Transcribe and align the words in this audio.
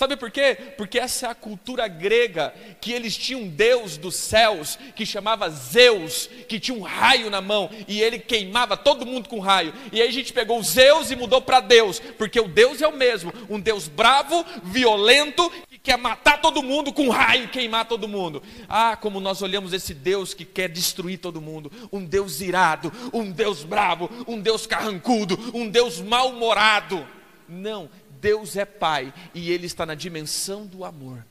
Sabe 0.00 0.16
por 0.16 0.30
quê? 0.30 0.56
Porque 0.78 0.98
essa 0.98 1.26
é 1.26 1.28
a 1.30 1.34
cultura 1.34 1.86
grega, 1.86 2.54
que 2.80 2.90
eles 2.90 3.14
tinham 3.14 3.42
um 3.42 3.48
deus 3.50 3.98
dos 3.98 4.16
céus, 4.16 4.78
que 4.96 5.04
chamava 5.04 5.50
Zeus, 5.50 6.26
que 6.48 6.58
tinha 6.58 6.74
um 6.74 6.80
raio 6.80 7.28
na 7.28 7.42
mão, 7.42 7.68
e 7.86 8.00
ele 8.00 8.18
queimava 8.18 8.78
todo 8.78 9.04
mundo 9.04 9.28
com 9.28 9.40
raio. 9.40 9.74
E 9.92 10.00
aí 10.00 10.08
a 10.08 10.10
gente 10.10 10.32
pegou 10.32 10.62
Zeus 10.62 11.10
e 11.10 11.16
mudou 11.16 11.42
para 11.42 11.60
Deus, 11.60 12.00
porque 12.16 12.40
o 12.40 12.48
Deus 12.48 12.80
é 12.80 12.88
o 12.88 12.96
mesmo, 12.96 13.30
um 13.46 13.60
Deus 13.60 13.88
bravo, 13.88 14.42
violento, 14.62 15.52
que 15.68 15.78
quer 15.78 15.98
matar 15.98 16.40
todo 16.40 16.62
mundo 16.62 16.94
com 16.94 17.10
raio 17.10 17.48
queimar 17.48 17.84
todo 17.84 18.08
mundo. 18.08 18.42
Ah, 18.70 18.96
como 18.96 19.20
nós 19.20 19.42
olhamos 19.42 19.74
esse 19.74 19.92
Deus 19.92 20.32
que 20.32 20.46
quer 20.46 20.70
destruir 20.70 21.18
todo 21.18 21.42
mundo, 21.42 21.70
um 21.92 22.02
Deus 22.02 22.40
irado, 22.40 22.90
um 23.12 23.30
Deus 23.30 23.64
bravo, 23.64 24.10
um 24.26 24.40
Deus 24.40 24.66
carrancudo, 24.66 25.38
um 25.52 25.68
Deus 25.68 26.00
mal-humorado. 26.00 27.06
Não, 27.46 27.90
Deus 28.20 28.56
é 28.56 28.64
Pai 28.64 29.12
e 29.34 29.50
Ele 29.50 29.66
está 29.66 29.86
na 29.86 29.94
dimensão 29.94 30.66
do 30.66 30.84
amor. 30.84 31.24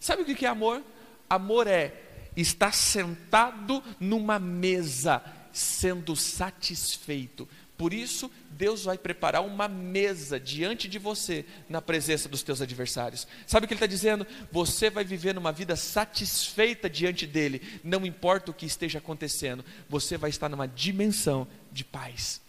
Sabe 0.00 0.22
o 0.22 0.24
que 0.24 0.46
é 0.46 0.48
amor? 0.48 0.82
Amor 1.28 1.66
é 1.66 1.92
estar 2.36 2.72
sentado 2.72 3.82
numa 3.98 4.38
mesa, 4.38 5.22
sendo 5.52 6.14
satisfeito. 6.14 7.48
Por 7.76 7.92
isso, 7.92 8.30
Deus 8.50 8.84
vai 8.84 8.96
preparar 8.96 9.44
uma 9.44 9.68
mesa 9.68 10.40
diante 10.40 10.88
de 10.88 10.98
você, 10.98 11.44
na 11.68 11.82
presença 11.82 12.28
dos 12.28 12.42
teus 12.42 12.62
adversários. 12.62 13.26
Sabe 13.46 13.64
o 13.64 13.68
que 13.68 13.74
Ele 13.74 13.78
está 13.78 13.86
dizendo? 13.86 14.26
Você 14.50 14.88
vai 14.88 15.04
viver 15.04 15.34
numa 15.34 15.52
vida 15.52 15.76
satisfeita 15.76 16.88
diante 16.88 17.26
dEle, 17.26 17.60
não 17.84 18.06
importa 18.06 18.50
o 18.50 18.54
que 18.54 18.64
esteja 18.64 18.98
acontecendo, 18.98 19.64
você 19.88 20.16
vai 20.16 20.30
estar 20.30 20.48
numa 20.48 20.66
dimensão 20.66 21.46
de 21.70 21.84
paz. 21.84 22.40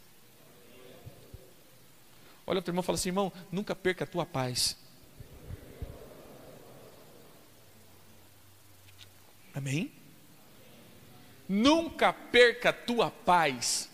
Olha 2.47 2.59
o 2.59 2.61
teu 2.61 2.71
irmão 2.71 2.81
e 2.81 2.85
fala 2.85 2.95
assim: 2.95 3.09
irmão, 3.09 3.31
nunca 3.51 3.75
perca 3.75 4.05
a 4.05 4.07
tua 4.07 4.25
paz. 4.25 4.77
Amém? 9.53 9.91
Nunca 11.49 12.13
perca 12.13 12.69
a 12.69 12.73
tua 12.73 13.11
paz. 13.11 13.89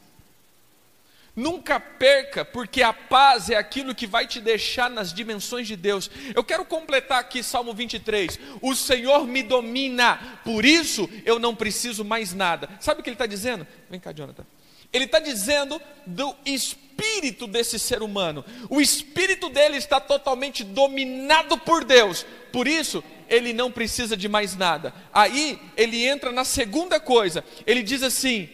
Nunca 1.36 1.80
perca, 1.80 2.46
porque 2.46 2.84
a 2.84 2.94
paz 2.94 3.50
é 3.50 3.56
aquilo 3.56 3.96
que 3.96 4.06
vai 4.06 4.28
te 4.28 4.40
deixar 4.40 4.88
nas 4.88 5.12
dimensões 5.12 5.68
de 5.68 5.76
Deus. 5.76 6.12
Eu 6.36 6.44
quero 6.44 6.64
completar 6.64 7.20
aqui 7.20 7.42
Salmo 7.42 7.74
23. 7.74 8.40
O 8.62 8.76
Senhor 8.76 9.26
me 9.26 9.42
domina, 9.42 10.40
por 10.44 10.64
isso 10.64 11.10
eu 11.26 11.40
não 11.40 11.56
preciso 11.56 12.06
mais 12.06 12.34
nada. 12.34 12.70
Sabe 12.80 13.02
o 13.02 13.04
que 13.04 13.10
ele 13.10 13.16
está 13.16 13.26
dizendo? 13.26 13.66
Vem 13.90 14.00
cá, 14.00 14.12
Jonathan. 14.12 14.46
Ele 14.94 15.06
está 15.06 15.20
dizendo 15.20 15.82
do 16.06 16.36
espírito 16.46 17.48
desse 17.48 17.80
ser 17.80 18.04
humano. 18.04 18.46
O 18.70 18.80
espírito 18.80 19.50
dele 19.50 19.78
está 19.78 20.00
totalmente 20.00 20.64
dominado 20.64 21.58
por 21.58 21.84
Deus. 21.84 22.24
Por 22.52 22.68
isso, 22.68 23.04
ele 23.28 23.52
não 23.52 23.72
precisa 23.72 24.16
de 24.16 24.30
mais 24.30 24.56
nada. 24.56 24.94
Aí, 25.12 25.60
ele 25.76 26.06
entra 26.06 26.32
na 26.32 26.46
segunda 26.46 27.00
coisa. 27.00 27.44
Ele 27.66 27.82
diz 27.82 28.04
assim: 28.04 28.48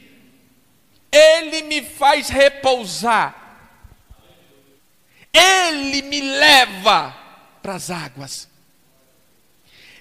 Ele 1.11 1.63
me 1.63 1.81
faz 1.81 2.29
repousar. 2.29 3.35
Ele 5.33 6.01
me 6.03 6.21
leva 6.21 7.15
para 7.61 7.75
as 7.75 7.91
águas. 7.91 8.47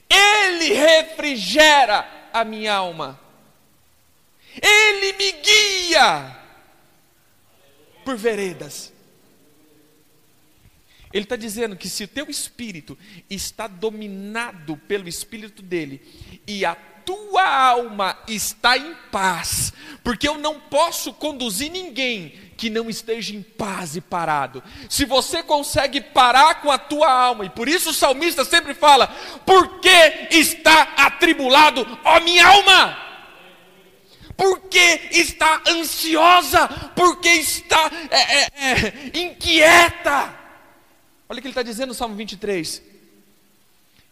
Ele 0.08 0.73
refrigera 0.73 2.08
a 2.33 2.45
minha 2.45 2.75
alma. 2.75 3.27
Ele 4.62 5.12
me 5.14 5.33
guia 5.33 6.37
por 8.05 8.17
veredas. 8.17 8.92
Ele 11.12 11.25
está 11.25 11.37
dizendo 11.37 11.77
que 11.77 11.89
se 11.89 12.05
o 12.05 12.09
teu 12.09 12.28
espírito 12.28 12.98
está 13.31 13.67
dominado 13.67 14.77
pelo 14.77 15.09
espírito 15.09 15.62
dele 15.62 16.03
e 16.47 16.64
a 16.64 16.75
tua 16.75 17.48
alma 17.48 18.19
está 18.29 18.77
em 18.77 18.95
paz, 19.11 19.73
porque 20.05 20.29
eu 20.29 20.36
não 20.36 20.61
posso 20.61 21.13
conduzir 21.14 21.70
ninguém 21.70 22.35
que 22.58 22.68
não 22.68 22.91
esteja 22.91 23.35
em 23.35 23.41
paz 23.42 23.97
e 23.97 24.01
parado. 24.01 24.63
Se 24.91 25.07
você 25.07 25.42
consegue 25.42 26.02
parar 26.02 26.61
com 26.61 26.70
a 26.70 26.77
tua 26.77 27.11
alma, 27.11 27.47
e 27.47 27.51
por 27.51 27.67
isso 27.67 27.91
o 27.91 27.95
salmista 27.95 28.45
sempre 28.45 28.74
fala: 28.74 29.07
Por 29.47 29.80
que 29.80 30.29
está 30.33 30.83
atribulado, 30.98 31.86
ó 32.05 32.20
minha 32.20 32.47
alma? 32.47 33.08
Porque 34.38 35.08
está 35.10 35.64
ansiosa, 35.66 36.68
porque 36.94 37.28
está 37.28 37.90
é, 38.08 38.16
é, 38.16 38.44
é, 38.44 39.18
inquieta. 39.18 40.32
Olha 41.28 41.38
o 41.38 41.42
que 41.42 41.48
ele 41.48 41.50
está 41.50 41.64
dizendo 41.64 41.88
no 41.88 41.94
Salmo 41.94 42.14
23. 42.14 42.80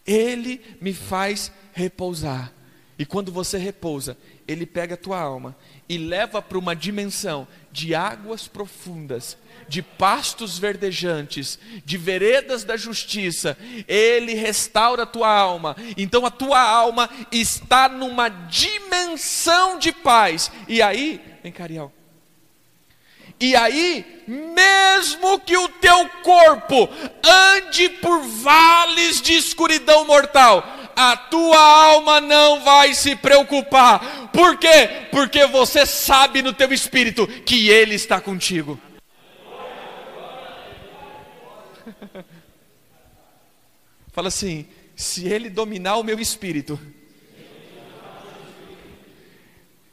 Ele 0.04 0.60
me 0.80 0.92
faz 0.92 1.52
repousar. 1.72 2.52
E 2.98 3.04
quando 3.04 3.30
você 3.30 3.58
repousa, 3.58 4.16
ele 4.48 4.64
pega 4.64 4.94
a 4.94 4.98
tua 4.98 5.20
alma 5.20 5.56
e 5.88 5.98
leva 5.98 6.40
para 6.40 6.58
uma 6.58 6.74
dimensão 6.74 7.46
de 7.70 7.94
águas 7.94 8.48
profundas, 8.48 9.36
de 9.68 9.82
pastos 9.82 10.58
verdejantes, 10.58 11.58
de 11.84 11.98
veredas 11.98 12.64
da 12.64 12.76
justiça, 12.76 13.58
ele 13.86 14.34
restaura 14.34 15.02
a 15.02 15.06
tua 15.06 15.28
alma. 15.28 15.76
Então 15.96 16.24
a 16.24 16.30
tua 16.30 16.60
alma 16.60 17.10
está 17.30 17.88
numa 17.88 18.28
dimensão 18.28 19.78
de 19.78 19.92
paz. 19.92 20.50
E 20.66 20.80
aí, 20.80 21.20
vem 21.42 21.52
Cariel. 21.52 21.92
E 23.38 23.54
aí, 23.54 24.24
mesmo 24.26 25.38
que 25.40 25.56
o 25.56 25.68
teu 25.68 26.08
corpo 26.22 26.88
ande 27.22 27.90
por 27.90 28.22
vales 28.22 29.20
de 29.20 29.34
escuridão 29.34 30.06
mortal, 30.06 30.64
a 30.96 31.14
tua 31.14 31.58
alma 31.58 32.20
não 32.22 32.64
vai 32.64 32.94
se 32.94 33.14
preocupar. 33.14 34.30
Por 34.32 34.56
quê? 34.58 35.08
Porque 35.10 35.44
você 35.46 35.84
sabe 35.84 36.40
no 36.40 36.54
teu 36.54 36.72
espírito 36.72 37.26
que 37.26 37.68
Ele 37.68 37.94
está 37.94 38.18
contigo. 38.18 38.80
Fala 44.10 44.28
assim: 44.28 44.66
se 44.96 45.28
Ele 45.28 45.50
dominar 45.50 45.96
o 45.96 46.02
meu 46.02 46.18
espírito, 46.18 46.80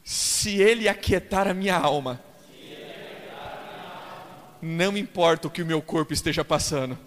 se 0.02 0.56
Ele 0.58 0.88
aquietar 0.88 1.46
a 1.46 1.52
minha 1.52 1.76
alma, 1.76 2.18
não 4.62 4.96
importa 4.96 5.48
o 5.48 5.50
que 5.50 5.60
o 5.60 5.66
meu 5.66 5.82
corpo 5.82 6.14
esteja 6.14 6.42
passando 6.42 6.98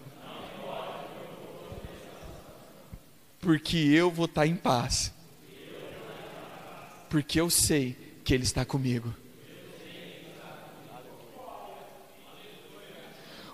porque 3.47 3.77
eu 3.77 4.11
vou 4.11 4.25
estar 4.25 4.45
em 4.45 4.57
paz. 4.57 5.13
Porque 7.09 7.39
eu 7.39 7.49
sei 7.49 7.95
que 8.25 8.33
Ele 8.33 8.43
está 8.43 8.65
comigo. 8.65 9.15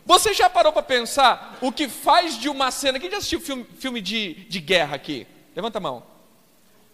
Você 0.03 0.33
já 0.33 0.49
parou 0.49 0.73
para 0.73 0.81
pensar 0.81 1.59
o 1.61 1.71
que 1.71 1.87
faz 1.87 2.39
de 2.39 2.49
uma 2.49 2.71
cena? 2.71 2.99
Quem 2.99 3.11
já 3.11 3.17
assistiu 3.17 3.39
filme, 3.39 3.67
filme 3.77 4.01
de, 4.01 4.33
de 4.45 4.59
guerra 4.59 4.95
aqui? 4.95 5.27
Levanta 5.55 5.77
a 5.77 5.81
mão. 5.81 6.03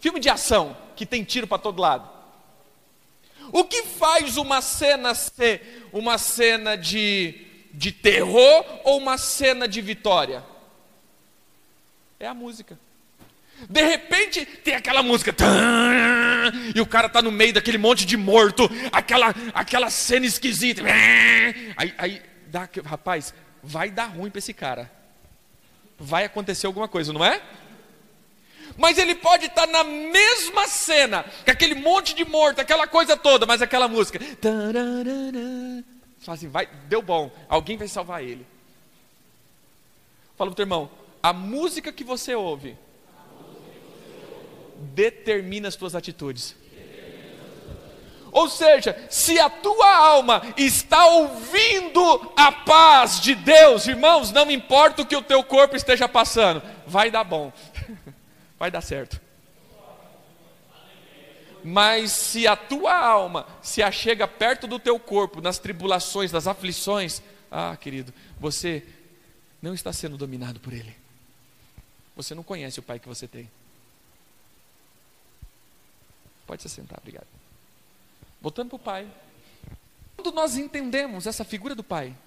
Filme 0.02 0.20
de 0.20 0.28
ação, 0.28 0.76
que 0.98 1.06
tem 1.06 1.24
tiro 1.24 1.48
para 1.48 1.58
todo 1.58 1.82
lado. 1.82 2.06
O 3.50 3.64
que 3.64 3.84
faz 3.84 4.36
uma 4.36 4.62
cena 4.62 5.16
ser 5.16 5.88
uma 5.94 6.18
cena 6.18 6.76
de, 6.76 7.48
de 7.74 7.94
terror 7.94 8.66
ou 8.84 8.98
uma 8.98 9.18
cena 9.18 9.70
de 9.70 9.80
vitória? 9.80 10.44
É 12.20 12.28
a 12.28 12.34
música. 12.34 12.78
De 13.68 13.82
repente 13.84 14.46
tem 14.46 14.76
aquela 14.76 15.02
música, 15.04 15.36
e 16.74 16.80
o 16.80 16.86
cara 16.86 17.08
está 17.08 17.22
no 17.22 17.32
meio 17.32 17.54
daquele 17.54 17.78
monte 17.78 18.06
de 18.06 18.16
morto, 18.16 18.70
aquela, 18.92 19.34
aquela 19.54 19.90
cena 19.90 20.26
esquisita. 20.26 20.84
Aí, 21.76 21.94
aí 21.98 22.22
dá, 22.48 22.70
rapaz, 22.86 23.34
vai 23.62 23.90
dar 23.90 24.06
ruim 24.06 24.30
para 24.30 24.40
esse 24.40 24.54
cara. 24.54 24.92
Vai 25.98 26.24
acontecer 26.24 26.68
alguma 26.68 26.88
coisa, 26.88 27.12
não 27.12 27.26
é? 27.26 27.42
Mas 28.78 28.98
ele 28.98 29.16
pode 29.16 29.48
estar 29.48 29.68
tá 29.68 29.72
na 29.72 29.84
mesma 29.84 30.68
cena, 30.68 31.26
com 31.44 31.52
aquele 31.52 31.76
monte 31.76 32.16
de 32.16 32.24
morto, 32.24 32.62
aquela 32.62 32.88
coisa 32.88 33.18
toda, 33.18 33.46
mas 33.46 33.62
aquela 33.62 33.88
música. 33.88 34.20
Fala 36.20 36.38
assim, 36.38 36.48
vai, 36.48 36.70
deu 36.88 37.02
bom, 37.02 37.32
alguém 37.50 37.76
vai 37.78 37.88
salvar 37.88 38.24
ele. 38.24 38.46
Fala 40.38 40.50
para 40.50 40.54
o 40.54 40.56
teu 40.56 40.64
irmão, 40.64 40.90
a 41.22 41.34
música 41.34 41.92
que 41.92 42.04
você 42.06 42.34
ouve 42.34 42.78
determina 44.80 45.68
as 45.68 45.76
tuas 45.76 45.96
atitudes. 45.96 46.56
Ou 48.32 48.48
seja, 48.48 48.96
se 49.10 49.40
a 49.40 49.50
tua 49.50 49.96
alma 49.96 50.42
está 50.56 51.06
ouvindo 51.08 52.32
a 52.36 52.52
paz 52.52 53.20
de 53.20 53.34
Deus, 53.34 53.88
irmãos, 53.88 54.32
não 54.32 54.50
importa 54.52 55.02
o 55.02 55.06
que 55.06 55.16
o 55.16 55.22
teu 55.22 55.44
corpo 55.44 55.76
esteja 55.76 56.08
passando, 56.08 56.62
vai 56.86 57.10
dar 57.10 57.24
bom, 57.24 57.52
vai 58.60 58.70
dar 58.70 58.82
certo. 58.82 59.20
Mas 61.64 62.12
se 62.12 62.48
a 62.48 62.56
tua 62.56 62.96
alma 62.96 63.46
se 63.62 63.82
achega 63.82 64.28
perto 64.28 64.68
do 64.68 64.80
teu 64.80 64.98
corpo, 65.00 65.42
nas 65.42 65.60
tribulações, 65.60 66.32
nas 66.32 66.48
aflições, 66.48 67.22
ah, 67.52 67.76
querido, 67.76 68.14
você 68.40 68.86
não 69.62 69.74
está 69.74 69.92
sendo 69.92 70.18
dominado 70.18 70.60
por 70.60 70.72
ele. 70.72 70.96
Você 72.16 72.34
não 72.34 72.44
conhece 72.44 72.80
o 72.80 72.84
pai 72.84 73.00
que 73.00 73.08
você 73.08 73.28
tem. 73.28 73.50
Pode 76.50 76.64
se 76.64 76.70
sentar, 76.70 76.98
obrigado. 76.98 77.28
Voltando 78.42 78.70
para 78.70 78.76
o 78.76 78.80
pai. 78.80 79.08
Quando 80.16 80.32
nós 80.32 80.58
entendemos 80.58 81.28
essa 81.28 81.46
figura 81.46 81.76
do 81.76 81.84
pai, 81.84 82.18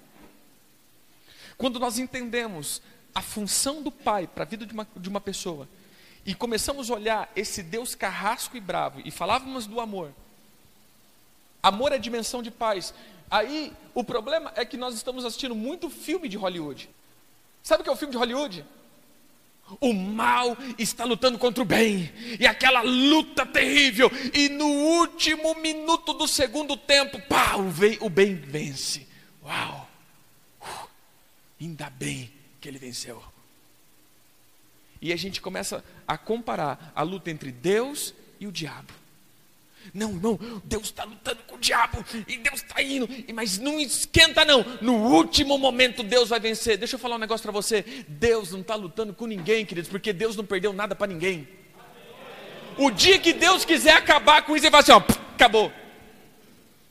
quando 1.58 1.80
nós 1.80 1.98
entendemos 1.98 2.80
a 3.12 3.20
função 3.20 3.82
do 3.82 3.90
pai 3.90 4.28
para 4.28 4.44
a 4.44 4.46
vida 4.46 4.64
de 4.64 4.72
uma, 4.72 4.86
de 4.96 5.08
uma 5.08 5.20
pessoa, 5.20 5.68
e 6.24 6.36
começamos 6.36 6.88
a 6.88 6.94
olhar 6.94 7.32
esse 7.34 7.64
Deus 7.64 7.96
carrasco 7.96 8.56
e 8.56 8.60
bravo, 8.60 9.02
e 9.04 9.10
falávamos 9.10 9.66
do 9.66 9.80
amor, 9.80 10.12
amor 11.60 11.90
é 11.90 11.98
dimensão 11.98 12.44
de 12.44 12.50
paz. 12.52 12.94
Aí 13.28 13.72
o 13.92 14.04
problema 14.04 14.52
é 14.54 14.64
que 14.64 14.76
nós 14.76 14.94
estamos 14.94 15.24
assistindo 15.24 15.56
muito 15.56 15.90
filme 15.90 16.28
de 16.28 16.36
Hollywood. 16.36 16.88
Sabe 17.60 17.80
o 17.80 17.82
que 17.82 17.90
é 17.90 17.92
o 17.92 17.96
filme 17.96 18.12
de 18.12 18.18
Hollywood? 18.18 18.64
O 19.80 19.92
mal 19.92 20.56
está 20.78 21.04
lutando 21.04 21.38
contra 21.38 21.62
o 21.62 21.66
bem, 21.66 22.12
e 22.38 22.46
aquela 22.46 22.82
luta 22.82 23.46
terrível, 23.46 24.10
e 24.34 24.48
no 24.48 24.66
último 24.66 25.54
minuto 25.54 26.12
do 26.12 26.28
segundo 26.28 26.76
tempo, 26.76 27.20
o 28.00 28.10
bem 28.10 28.34
vence. 28.34 29.06
Uau! 29.42 29.88
Uh, 30.60 30.88
ainda 31.60 31.88
bem 31.90 32.30
que 32.60 32.68
ele 32.68 32.78
venceu. 32.78 33.22
E 35.00 35.12
a 35.12 35.16
gente 35.16 35.40
começa 35.40 35.84
a 36.06 36.16
comparar 36.16 36.92
a 36.94 37.02
luta 37.02 37.30
entre 37.30 37.50
Deus 37.50 38.14
e 38.38 38.46
o 38.46 38.52
diabo. 38.52 39.01
Não, 39.92 40.10
irmão, 40.10 40.38
Deus 40.64 40.84
está 40.84 41.04
lutando 41.04 41.40
com 41.46 41.56
o 41.56 41.58
diabo 41.58 42.04
e 42.26 42.38
Deus 42.38 42.62
está 42.62 42.82
indo, 42.82 43.08
mas 43.34 43.58
não 43.58 43.78
esquenta, 43.78 44.44
não. 44.44 44.64
No 44.80 44.94
último 44.94 45.58
momento, 45.58 46.02
Deus 46.02 46.28
vai 46.28 46.40
vencer. 46.40 46.78
Deixa 46.78 46.96
eu 46.96 47.00
falar 47.00 47.16
um 47.16 47.20
negócio 47.20 47.42
para 47.42 47.52
você: 47.52 47.84
Deus 48.08 48.52
não 48.52 48.60
está 48.60 48.74
lutando 48.74 49.12
com 49.12 49.26
ninguém, 49.26 49.66
queridos, 49.66 49.90
porque 49.90 50.12
Deus 50.12 50.36
não 50.36 50.44
perdeu 50.44 50.72
nada 50.72 50.94
para 50.94 51.06
ninguém. 51.06 51.48
O 52.78 52.90
dia 52.90 53.18
que 53.18 53.32
Deus 53.32 53.64
quiser 53.64 53.92
acabar 53.92 54.42
com 54.42 54.56
isso, 54.56 54.64
ele 54.64 54.70
vai 54.70 54.80
assim: 54.80 54.92
ó, 54.92 55.02
acabou. 55.34 55.72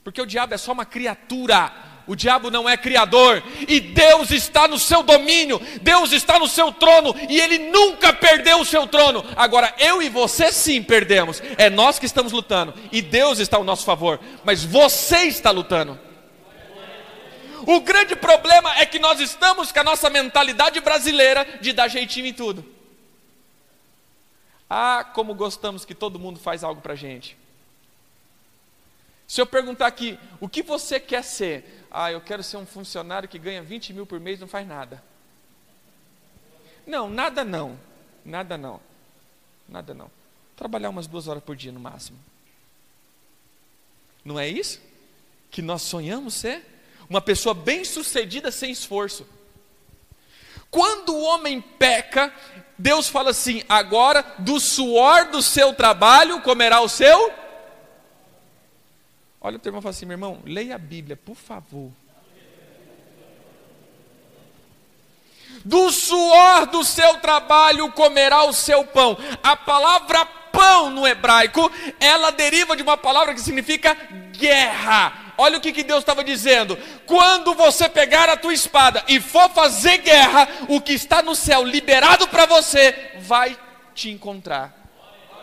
Porque 0.04 0.20
o 0.20 0.26
diabo 0.26 0.54
é 0.54 0.58
só 0.58 0.72
uma 0.72 0.84
criatura 0.84 1.91
o 2.06 2.16
diabo 2.16 2.50
não 2.50 2.68
é 2.68 2.76
criador, 2.76 3.42
e 3.68 3.80
Deus 3.80 4.30
está 4.30 4.66
no 4.66 4.78
seu 4.78 5.02
domínio, 5.02 5.60
Deus 5.80 6.12
está 6.12 6.38
no 6.38 6.48
seu 6.48 6.72
trono, 6.72 7.14
e 7.28 7.40
ele 7.40 7.58
nunca 7.58 8.12
perdeu 8.12 8.60
o 8.60 8.64
seu 8.64 8.86
trono. 8.86 9.24
Agora, 9.36 9.74
eu 9.78 10.02
e 10.02 10.08
você 10.08 10.52
sim 10.52 10.82
perdemos, 10.82 11.42
é 11.56 11.70
nós 11.70 11.98
que 11.98 12.06
estamos 12.06 12.32
lutando, 12.32 12.74
e 12.90 13.00
Deus 13.00 13.38
está 13.38 13.56
ao 13.56 13.64
nosso 13.64 13.84
favor, 13.84 14.20
mas 14.44 14.64
você 14.64 15.24
está 15.24 15.50
lutando. 15.50 15.98
O 17.66 17.80
grande 17.80 18.16
problema 18.16 18.76
é 18.76 18.84
que 18.84 18.98
nós 18.98 19.20
estamos 19.20 19.70
com 19.70 19.80
a 19.80 19.84
nossa 19.84 20.10
mentalidade 20.10 20.80
brasileira 20.80 21.46
de 21.60 21.72
dar 21.72 21.88
jeitinho 21.88 22.26
em 22.26 22.32
tudo. 22.32 22.64
Ah, 24.68 25.04
como 25.04 25.34
gostamos 25.34 25.84
que 25.84 25.94
todo 25.94 26.18
mundo 26.18 26.40
faz 26.40 26.64
algo 26.64 26.80
para 26.80 26.94
gente. 26.94 27.36
Se 29.28 29.40
eu 29.40 29.46
perguntar 29.46 29.86
aqui, 29.86 30.18
o 30.40 30.48
que 30.48 30.62
você 30.62 30.98
quer 30.98 31.22
ser? 31.22 31.81
Ah, 31.94 32.10
eu 32.10 32.22
quero 32.22 32.42
ser 32.42 32.56
um 32.56 32.64
funcionário 32.64 33.28
que 33.28 33.38
ganha 33.38 33.62
20 33.62 33.92
mil 33.92 34.06
por 34.06 34.18
mês, 34.18 34.40
não 34.40 34.48
faz 34.48 34.66
nada. 34.66 35.02
Não, 36.86 37.10
nada 37.10 37.44
não. 37.44 37.78
Nada 38.24 38.56
não. 38.56 38.80
Nada 39.68 39.92
não. 39.92 40.10
Trabalhar 40.56 40.88
umas 40.88 41.06
duas 41.06 41.28
horas 41.28 41.44
por 41.44 41.54
dia 41.54 41.70
no 41.70 41.78
máximo. 41.78 42.18
Não 44.24 44.40
é 44.40 44.48
isso? 44.48 44.80
Que 45.50 45.60
nós 45.60 45.82
sonhamos 45.82 46.32
ser? 46.32 46.64
Uma 47.10 47.20
pessoa 47.20 47.54
bem 47.54 47.84
sucedida 47.84 48.50
sem 48.50 48.72
esforço. 48.72 49.26
Quando 50.70 51.10
o 51.10 51.22
homem 51.22 51.60
peca, 51.60 52.32
Deus 52.78 53.06
fala 53.06 53.30
assim: 53.30 53.62
agora 53.68 54.22
do 54.38 54.58
suor 54.58 55.26
do 55.26 55.42
seu 55.42 55.74
trabalho 55.74 56.40
comerá 56.40 56.80
o 56.80 56.88
seu 56.88 57.41
Olha 59.44 59.56
o 59.56 59.58
teu 59.58 59.70
irmão 59.70 59.80
e 59.80 59.82
fala 59.82 59.90
assim, 59.90 60.06
meu 60.06 60.14
irmão, 60.14 60.40
leia 60.44 60.76
a 60.76 60.78
Bíblia, 60.78 61.16
por 61.16 61.34
favor. 61.34 61.90
Do 65.64 65.90
suor 65.90 66.66
do 66.66 66.84
seu 66.84 67.16
trabalho 67.18 67.90
comerá 67.92 68.44
o 68.44 68.52
seu 68.52 68.84
pão. 68.84 69.18
A 69.42 69.56
palavra 69.56 70.24
pão 70.24 70.90
no 70.90 71.06
hebraico, 71.06 71.70
ela 71.98 72.30
deriva 72.30 72.76
de 72.76 72.82
uma 72.82 72.96
palavra 72.96 73.34
que 73.34 73.40
significa 73.40 73.96
guerra. 74.32 75.34
Olha 75.36 75.58
o 75.58 75.60
que, 75.60 75.72
que 75.72 75.82
Deus 75.82 76.00
estava 76.00 76.22
dizendo. 76.22 76.78
Quando 77.06 77.54
você 77.54 77.88
pegar 77.88 78.28
a 78.28 78.36
tua 78.36 78.54
espada 78.54 79.02
e 79.08 79.20
for 79.20 79.50
fazer 79.50 79.98
guerra, 79.98 80.48
o 80.68 80.80
que 80.80 80.92
está 80.92 81.20
no 81.22 81.34
céu 81.34 81.64
liberado 81.64 82.28
para 82.28 82.46
você 82.46 83.12
vai 83.20 83.58
te 83.94 84.10
encontrar. 84.10 84.81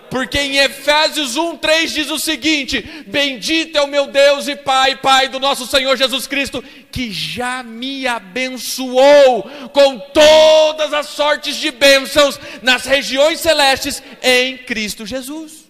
Porque 0.10 0.40
em 0.40 0.58
Efésios 0.58 1.38
1:3 1.38 1.94
diz 1.94 2.10
o 2.10 2.20
seguinte: 2.20 2.82
Bendito 3.08 3.78
é 3.78 3.82
o 3.82 3.88
meu 3.88 4.08
Deus 4.08 4.48
e 4.48 4.56
Pai, 4.56 4.96
Pai 4.96 5.28
do 5.28 5.40
nosso 5.40 5.68
Senhor 5.68 5.96
Jesus 5.96 6.28
Cristo, 6.28 6.64
que 6.92 7.12
já 7.12 7.64
me 7.64 8.08
abençoou 8.08 9.44
com 9.72 10.00
todas 10.00 10.94
as 10.94 11.08
sortes 11.08 11.56
de 11.56 11.72
bênçãos 11.72 12.40
nas 12.62 12.86
regiões 12.86 13.40
celestes 13.40 14.02
em 14.22 14.58
Cristo 14.58 15.06
Jesus. 15.06 15.70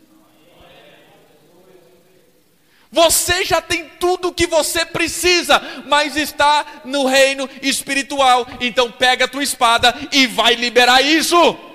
Você 2.92 3.46
já 3.46 3.62
tem 3.62 3.86
tudo 4.00 4.30
o 4.30 4.34
que 4.34 4.48
você 4.48 4.84
precisa, 4.84 5.62
mas 5.86 6.16
está 6.16 6.82
no 6.86 7.06
reino 7.06 7.48
espiritual. 7.62 8.48
Então 8.60 8.92
pega 8.92 9.26
a 9.26 9.28
tua 9.28 9.44
espada 9.44 9.94
e 10.12 10.26
vai 10.26 10.56
liberar 10.56 11.02
isso. 11.02 11.69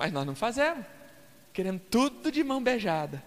Mas 0.00 0.10
nós 0.14 0.26
não 0.26 0.34
fazemos. 0.34 0.86
Queremos 1.52 1.82
tudo 1.90 2.32
de 2.32 2.42
mão 2.42 2.62
beijada. 2.62 3.22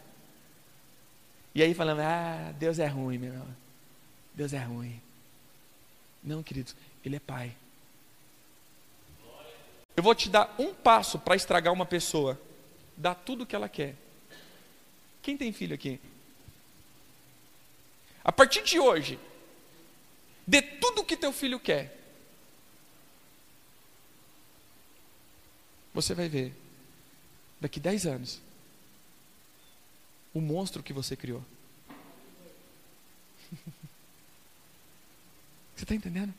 E 1.54 1.62
aí 1.62 1.72
falando, 1.72 2.00
ah, 2.00 2.52
Deus 2.58 2.80
é 2.80 2.88
ruim, 2.88 3.20
meu 3.20 3.32
irmão. 3.32 3.56
Deus 4.34 4.54
é 4.54 4.58
ruim. 4.58 5.00
Não, 6.24 6.42
queridos, 6.42 6.76
Ele 7.06 7.18
é 7.18 7.20
Pai. 7.20 7.56
Eu 9.96 10.02
vou 10.02 10.16
te 10.16 10.28
dar 10.30 10.56
um 10.58 10.74
passo 10.74 11.20
para 11.20 11.36
estragar 11.36 11.72
uma 11.72 11.86
pessoa. 11.86 12.42
Dá 12.98 13.14
tudo 13.14 13.44
o 13.44 13.46
que 13.46 13.56
ela 13.56 13.70
quer. 13.70 13.94
Quem 15.22 15.38
tem 15.38 15.54
filho 15.54 15.76
aqui? 15.76 16.02
A 18.24 18.32
partir 18.32 18.64
de 18.64 18.80
hoje, 18.80 19.20
dê 20.48 20.60
tudo 20.60 21.02
o 21.02 21.06
que 21.06 21.16
teu 21.16 21.32
filho 21.32 21.60
quer. 21.60 21.96
Você 25.94 26.16
vai 26.16 26.28
ver 26.28 26.63
daqui 27.64 27.80
10 27.80 28.06
anos, 28.06 28.42
o 30.34 30.42
monstro 30.42 30.84
que 30.84 30.92
você 30.92 31.16
criou. 31.16 31.42
Você 35.76 35.86
está 35.86 35.96
entendendo? 35.96 36.32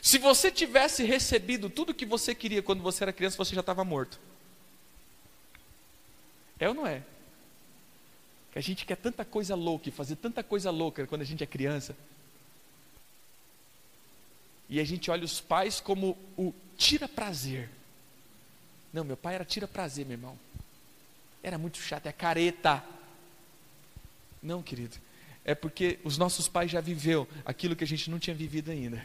Se 0.00 0.18
você 0.18 0.50
tivesse 0.50 1.02
recebido 1.02 1.68
tudo 1.68 1.92
que 1.92 2.06
você 2.06 2.32
queria 2.32 2.62
quando 2.62 2.80
você 2.80 3.02
era 3.02 3.12
criança, 3.12 3.36
você 3.36 3.54
já 3.54 3.60
estava 3.60 3.84
morto. 3.84 4.20
É 6.60 6.68
ou 6.68 6.74
não 6.74 6.86
é? 6.86 7.02
A 8.54 8.60
gente 8.60 8.86
quer 8.86 8.96
tanta 8.96 9.24
coisa 9.24 9.56
louca 9.56 9.88
e 9.88 9.92
fazer 9.92 10.14
tanta 10.14 10.44
coisa 10.44 10.70
louca 10.70 11.06
quando 11.08 11.22
a 11.22 11.24
gente 11.24 11.42
é 11.42 11.46
criança. 11.46 11.96
E 14.68 14.78
a 14.78 14.84
gente 14.84 15.10
olha 15.10 15.24
os 15.24 15.40
pais 15.40 15.80
como 15.80 16.16
o 16.38 16.54
tira 16.78 17.08
prazer. 17.08 17.68
Não, 18.94 19.02
meu 19.02 19.16
pai 19.16 19.34
era 19.34 19.44
tira 19.44 19.66
prazer, 19.66 20.06
meu 20.06 20.14
irmão. 20.14 20.38
Era 21.42 21.58
muito 21.58 21.78
chato, 21.78 22.06
é 22.06 22.12
careta. 22.12 22.82
Não, 24.40 24.62
querido. 24.62 24.96
É 25.44 25.52
porque 25.52 25.98
os 26.04 26.16
nossos 26.16 26.46
pais 26.46 26.70
já 26.70 26.80
viveu 26.80 27.26
aquilo 27.44 27.74
que 27.74 27.82
a 27.82 27.86
gente 27.86 28.08
não 28.08 28.20
tinha 28.20 28.36
vivido 28.36 28.70
ainda. 28.70 29.04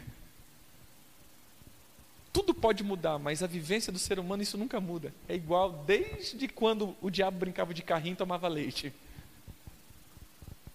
Tudo 2.32 2.54
pode 2.54 2.84
mudar, 2.84 3.18
mas 3.18 3.42
a 3.42 3.48
vivência 3.48 3.92
do 3.92 3.98
ser 3.98 4.20
humano 4.20 4.44
isso 4.44 4.56
nunca 4.56 4.80
muda. 4.80 5.12
É 5.28 5.34
igual 5.34 5.72
desde 5.84 6.46
quando 6.46 6.96
o 7.02 7.10
diabo 7.10 7.38
brincava 7.38 7.74
de 7.74 7.82
carrinho 7.82 8.12
e 8.12 8.16
tomava 8.16 8.46
leite. 8.46 8.92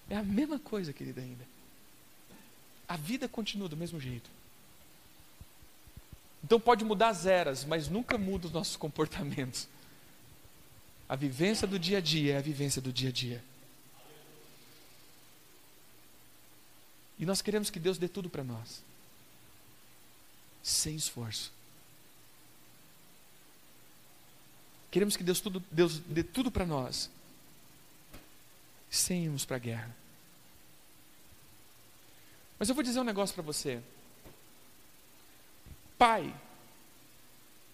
É 0.09 0.17
a 0.17 0.23
mesma 0.23 0.59
coisa, 0.59 0.91
querida, 0.91 1.21
ainda. 1.21 1.45
A 2.85 2.97
vida 2.97 3.29
continua 3.29 3.69
do 3.69 3.77
mesmo 3.77 3.97
jeito. 3.97 4.29
Então 6.45 6.59
pode 6.59 6.85
mudar 6.85 7.09
as 7.09 7.25
eras, 7.25 7.65
mas 7.65 7.87
nunca 7.87 8.19
muda 8.19 8.45
os 8.45 8.53
nossos 8.53 8.75
comportamentos. 8.75 9.67
A 11.09 11.15
vivência 11.15 11.67
do 11.67 11.79
dia 11.79 11.97
a 11.97 12.01
dia 12.01 12.35
é 12.35 12.37
a 12.37 12.41
vivência 12.41 12.79
do 12.79 12.93
dia 12.93 13.09
a 13.09 13.11
dia. 13.11 13.43
E 17.17 17.25
nós 17.25 17.41
queremos 17.41 17.71
que 17.71 17.79
Deus 17.79 17.97
dê 17.97 18.07
tudo 18.07 18.29
para 18.29 18.43
nós, 18.43 18.83
sem 20.61 20.95
esforço. 20.95 21.51
Queremos 24.91 25.17
que 25.17 25.23
Deus, 25.23 25.41
tudo, 25.41 25.63
Deus 25.71 25.97
dê 25.97 26.23
tudo 26.23 26.51
para 26.51 26.65
nós, 26.65 27.09
sem 28.87 29.23
irmos 29.23 29.45
para 29.45 29.55
a 29.55 29.59
guerra. 29.59 29.95
Mas 32.59 32.69
eu 32.69 32.75
vou 32.75 32.83
dizer 32.83 32.99
um 32.99 33.03
negócio 33.03 33.33
para 33.33 33.43
você. 33.43 33.81
Pai, 35.97 36.33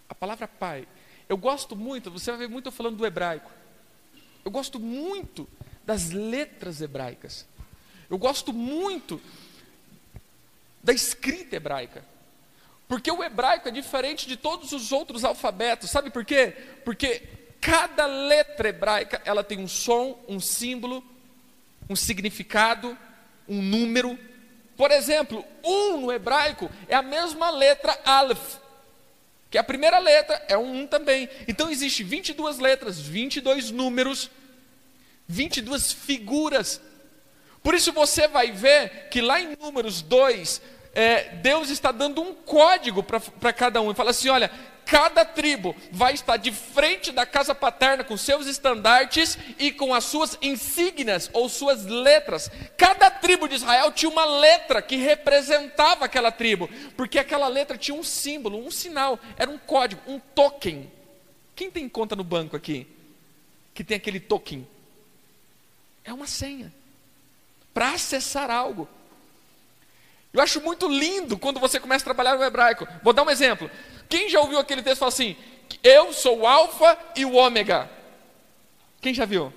a 0.07 0.15
palavra 0.15 0.47
pai, 0.47 0.87
eu 1.27 1.37
gosto 1.37 1.75
muito, 1.75 2.11
você 2.11 2.31
vai 2.31 2.41
ver 2.41 2.49
muito 2.49 2.67
eu 2.67 2.71
falando 2.71 2.97
do 2.97 3.05
hebraico. 3.05 3.49
Eu 4.43 4.51
gosto 4.51 4.79
muito 4.79 5.47
das 5.85 6.09
letras 6.09 6.81
hebraicas. 6.81 7.45
Eu 8.09 8.17
gosto 8.17 8.51
muito 8.51 9.21
da 10.83 10.91
escrita 10.91 11.55
hebraica. 11.55 12.03
Porque 12.87 13.09
o 13.09 13.23
hebraico 13.23 13.69
é 13.69 13.71
diferente 13.71 14.27
de 14.27 14.35
todos 14.35 14.73
os 14.73 14.91
outros 14.91 15.23
alfabetos. 15.23 15.89
Sabe 15.89 16.09
por 16.09 16.25
quê? 16.25 16.53
Porque 16.83 17.21
cada 17.61 18.05
letra 18.05 18.67
hebraica, 18.67 19.21
ela 19.23 19.43
tem 19.43 19.59
um 19.59 19.67
som, 19.67 20.19
um 20.27 20.39
símbolo, 20.41 21.01
um 21.89 21.95
significado, 21.95 22.97
um 23.47 23.61
número. 23.61 24.19
Por 24.81 24.89
exemplo, 24.89 25.45
um 25.63 25.97
no 25.97 26.11
hebraico 26.11 26.67
é 26.87 26.95
a 26.95 27.03
mesma 27.03 27.51
letra 27.51 27.95
Aleph, 28.03 28.55
que 29.47 29.59
a 29.59 29.63
primeira 29.63 29.99
letra 29.99 30.43
é 30.47 30.57
um 30.57 30.81
um 30.81 30.87
também. 30.87 31.29
Então 31.47 31.69
existe 31.69 32.03
22 32.03 32.57
letras, 32.57 32.99
22 32.99 33.69
números, 33.69 34.31
22 35.27 35.91
figuras. 35.91 36.81
Por 37.61 37.75
isso 37.75 37.93
você 37.93 38.27
vai 38.27 38.51
ver 38.51 39.09
que 39.11 39.21
lá 39.21 39.39
em 39.39 39.55
Números 39.55 40.01
2, 40.01 40.59
é, 40.95 41.35
Deus 41.35 41.69
está 41.69 41.91
dando 41.91 42.19
um 42.19 42.33
código 42.33 43.03
para 43.03 43.53
cada 43.53 43.79
um. 43.81 43.85
Ele 43.85 43.93
fala 43.93 44.09
assim: 44.09 44.29
olha, 44.29 44.49
cada 44.91 45.23
tribo 45.23 45.73
vai 45.89 46.13
estar 46.13 46.35
de 46.35 46.51
frente 46.51 47.13
da 47.13 47.25
casa 47.25 47.55
paterna 47.55 48.03
com 48.03 48.17
seus 48.17 48.45
estandartes 48.45 49.37
e 49.57 49.71
com 49.71 49.93
as 49.93 50.03
suas 50.03 50.37
insígnias 50.41 51.29
ou 51.31 51.47
suas 51.47 51.85
letras. 51.85 52.51
Cada 52.75 53.09
tribo 53.09 53.47
de 53.47 53.55
Israel 53.55 53.93
tinha 53.93 54.11
uma 54.11 54.25
letra 54.25 54.81
que 54.81 54.97
representava 54.97 56.03
aquela 56.03 56.29
tribo, 56.29 56.69
porque 56.97 57.17
aquela 57.17 57.47
letra 57.47 57.77
tinha 57.77 57.95
um 57.95 58.03
símbolo, 58.03 58.57
um 58.57 58.69
sinal, 58.69 59.17
era 59.37 59.49
um 59.49 59.57
código, 59.57 60.01
um 60.05 60.19
token. 60.19 60.91
Quem 61.55 61.71
tem 61.71 61.87
conta 61.87 62.13
no 62.13 62.23
banco 62.25 62.57
aqui? 62.57 62.85
Que 63.73 63.85
tem 63.85 63.95
aquele 63.95 64.19
token? 64.19 64.67
É 66.03 66.11
uma 66.11 66.27
senha 66.27 66.69
para 67.73 67.93
acessar 67.93 68.51
algo. 68.51 68.89
Eu 70.33 70.41
acho 70.41 70.61
muito 70.61 70.87
lindo 70.87 71.37
quando 71.37 71.59
você 71.59 71.79
começa 71.79 72.03
a 72.03 72.13
trabalhar 72.13 72.37
no 72.37 72.43
hebraico. 72.43 72.87
Vou 73.03 73.11
dar 73.11 73.23
um 73.23 73.29
exemplo. 73.29 73.69
Quem 74.07 74.29
já 74.29 74.39
ouviu 74.39 74.59
aquele 74.59 74.81
texto 74.81 74.99
fala 74.99 75.09
assim: 75.09 75.35
Eu 75.83 76.13
sou 76.13 76.39
o 76.39 76.47
Alfa 76.47 76.97
e 77.15 77.25
o 77.25 77.33
Ômega? 77.33 77.89
Quem 79.01 79.13
já 79.13 79.25
viu? 79.25 79.51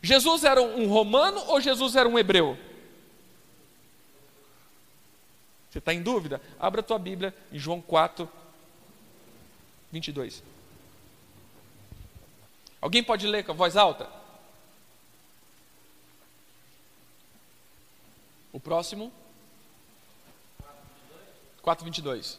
Jesus 0.00 0.44
era 0.44 0.62
um 0.62 0.88
romano 0.88 1.42
ou 1.48 1.60
Jesus 1.60 1.94
era 1.94 2.08
um 2.08 2.18
hebreu? 2.18 2.58
Você 5.70 5.78
está 5.78 5.92
em 5.92 6.02
dúvida? 6.02 6.40
Abra 6.58 6.80
a 6.80 6.84
tua 6.84 6.98
Bíblia 6.98 7.34
em 7.50 7.58
João 7.58 7.80
4, 7.80 8.28
22. 9.90 10.42
Alguém 12.80 13.02
pode 13.02 13.26
ler 13.26 13.44
com 13.44 13.52
a 13.52 13.54
voz 13.54 13.76
alta? 13.76 14.08
O 18.52 18.60
próximo? 18.60 19.12
4,22. 21.64 22.38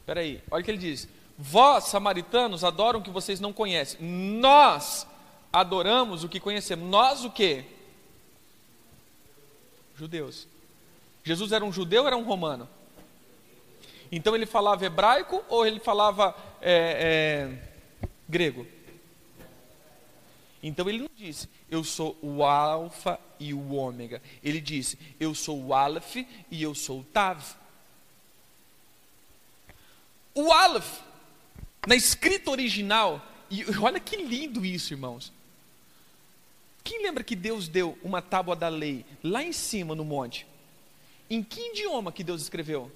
Espera 0.00 0.20
aí, 0.20 0.42
olha 0.50 0.62
o 0.62 0.64
que 0.64 0.70
ele 0.70 0.78
diz. 0.78 1.08
Vós, 1.38 1.84
samaritanos, 1.84 2.64
adoram 2.64 3.00
o 3.00 3.02
que 3.02 3.10
vocês 3.10 3.40
não 3.40 3.52
conhecem. 3.52 4.00
Nós 4.00 5.06
adoramos 5.52 6.24
o 6.24 6.28
que 6.28 6.40
conhecemos. 6.40 6.88
Nós 6.88 7.24
o 7.24 7.30
que? 7.30 7.64
Judeus. 9.96 10.46
Jesus 11.24 11.52
era 11.52 11.64
um 11.64 11.72
judeu 11.72 12.02
ou 12.02 12.06
era 12.06 12.16
um 12.16 12.24
romano? 12.24 12.68
Então 14.12 14.34
ele 14.34 14.46
falava 14.46 14.84
hebraico 14.84 15.44
ou 15.48 15.66
ele 15.66 15.80
falava 15.80 16.34
é, 16.60 17.50
é, 17.50 17.68
grego? 18.28 18.66
Então 20.62 20.88
ele 20.88 20.98
não 20.98 21.10
disse, 21.14 21.48
eu 21.70 21.82
sou 21.84 22.16
o 22.22 22.44
alfa 22.44 23.18
e 23.38 23.52
o 23.52 23.74
ômega. 23.74 24.22
Ele 24.42 24.60
disse, 24.60 24.98
eu 25.18 25.34
sou 25.34 25.60
o 25.60 25.74
Aleph 25.74 26.16
e 26.50 26.62
eu 26.62 26.74
sou 26.74 27.00
o 27.00 27.04
Tav. 27.04 27.42
O 30.36 30.52
Aleph, 30.52 31.00
na 31.86 31.96
escrita 31.96 32.50
original, 32.50 33.26
e 33.50 33.64
olha 33.80 33.98
que 33.98 34.16
lindo 34.16 34.66
isso, 34.66 34.92
irmãos. 34.92 35.32
Quem 36.84 37.02
lembra 37.02 37.24
que 37.24 37.34
Deus 37.34 37.68
deu 37.68 37.98
uma 38.02 38.20
tábua 38.20 38.54
da 38.54 38.68
lei 38.68 39.06
lá 39.24 39.42
em 39.42 39.50
cima 39.50 39.94
no 39.94 40.04
monte? 40.04 40.46
Em 41.30 41.42
que 41.42 41.70
idioma 41.70 42.12
que 42.12 42.22
Deus 42.22 42.42
escreveu? 42.42 42.92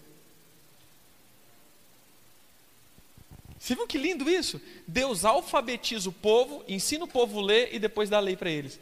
Você 3.59 3.75
viu 3.75 3.87
que 3.87 3.97
lindo 3.97 4.29
isso? 4.29 4.61
Deus 4.87 5.25
alfabetiza 5.25 6.11
o 6.11 6.13
povo, 6.13 6.63
ensina 6.69 7.05
o 7.05 7.09
povo 7.09 7.41
a 7.41 7.43
ler 7.43 7.75
e 7.75 7.79
depois 7.79 8.11
dá 8.11 8.19
a 8.19 8.21
lei 8.21 8.37
para 8.37 8.51
eles. 8.51 8.79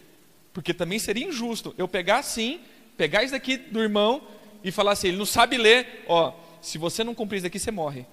Porque 0.52 0.74
também 0.74 0.98
seria 0.98 1.28
injusto 1.28 1.72
eu 1.78 1.86
pegar 1.86 2.18
assim, 2.18 2.60
pegar 2.96 3.22
isso 3.22 3.32
daqui 3.32 3.56
do 3.56 3.80
irmão 3.80 4.20
e 4.64 4.72
falar 4.72 4.92
assim: 4.92 5.08
ele 5.08 5.16
não 5.16 5.26
sabe 5.26 5.56
ler, 5.56 6.04
ó, 6.08 6.34
se 6.60 6.76
você 6.76 7.04
não 7.04 7.14
cumprir 7.14 7.38
isso 7.38 7.46
aqui, 7.46 7.60
você 7.60 7.70
morre. 7.70 8.04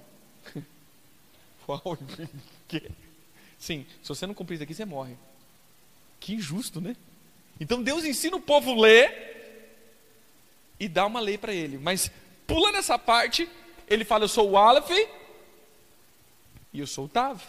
Uau, 1.68 1.98
que? 2.68 2.90
Sim, 3.58 3.86
se 4.02 4.08
você 4.08 4.26
não 4.26 4.34
cumprir 4.34 4.56
isso 4.56 4.64
aqui, 4.64 4.74
você 4.74 4.84
morre. 4.84 5.16
Que 6.20 6.34
injusto, 6.34 6.80
né? 6.80 6.96
Então 7.58 7.82
Deus 7.82 8.04
ensina 8.04 8.36
o 8.36 8.40
povo 8.40 8.72
a 8.72 8.80
ler 8.80 9.26
e 10.78 10.88
dá 10.88 11.06
uma 11.06 11.20
lei 11.20 11.38
para 11.38 11.54
ele. 11.54 11.78
Mas 11.78 12.10
pulando 12.46 12.76
essa 12.76 12.98
parte, 12.98 13.48
ele 13.88 14.04
fala: 14.04 14.24
Eu 14.24 14.28
sou 14.28 14.50
o 14.50 14.56
Aleph 14.56 14.90
e 16.72 16.80
eu 16.80 16.86
sou 16.86 17.06
o 17.06 17.08
Tav. 17.08 17.40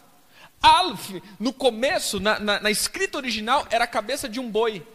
Aleph, 0.61 1.11
no 1.39 1.53
começo, 1.53 2.19
na, 2.19 2.39
na, 2.39 2.59
na 2.59 2.71
escrita 2.71 3.17
original, 3.17 3.67
era 3.69 3.83
a 3.83 3.87
cabeça 3.87 4.27
de 4.27 4.39
um 4.39 4.49
boi. 4.49 4.85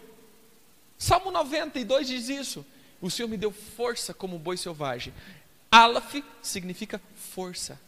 Salmo 0.98 1.30
92 1.30 2.08
diz 2.08 2.28
isso. 2.28 2.66
O 3.00 3.10
Senhor 3.10 3.28
me 3.28 3.36
deu 3.36 3.50
força 3.50 4.14
como 4.14 4.36
um 4.36 4.38
boi 4.38 4.56
selvagem. 4.56 5.12
Aleph 5.70 6.22
significa 6.40 7.00
força. 7.14 7.78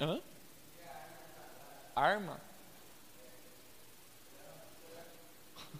Hã? 0.00 0.20
Arma? 1.94 2.40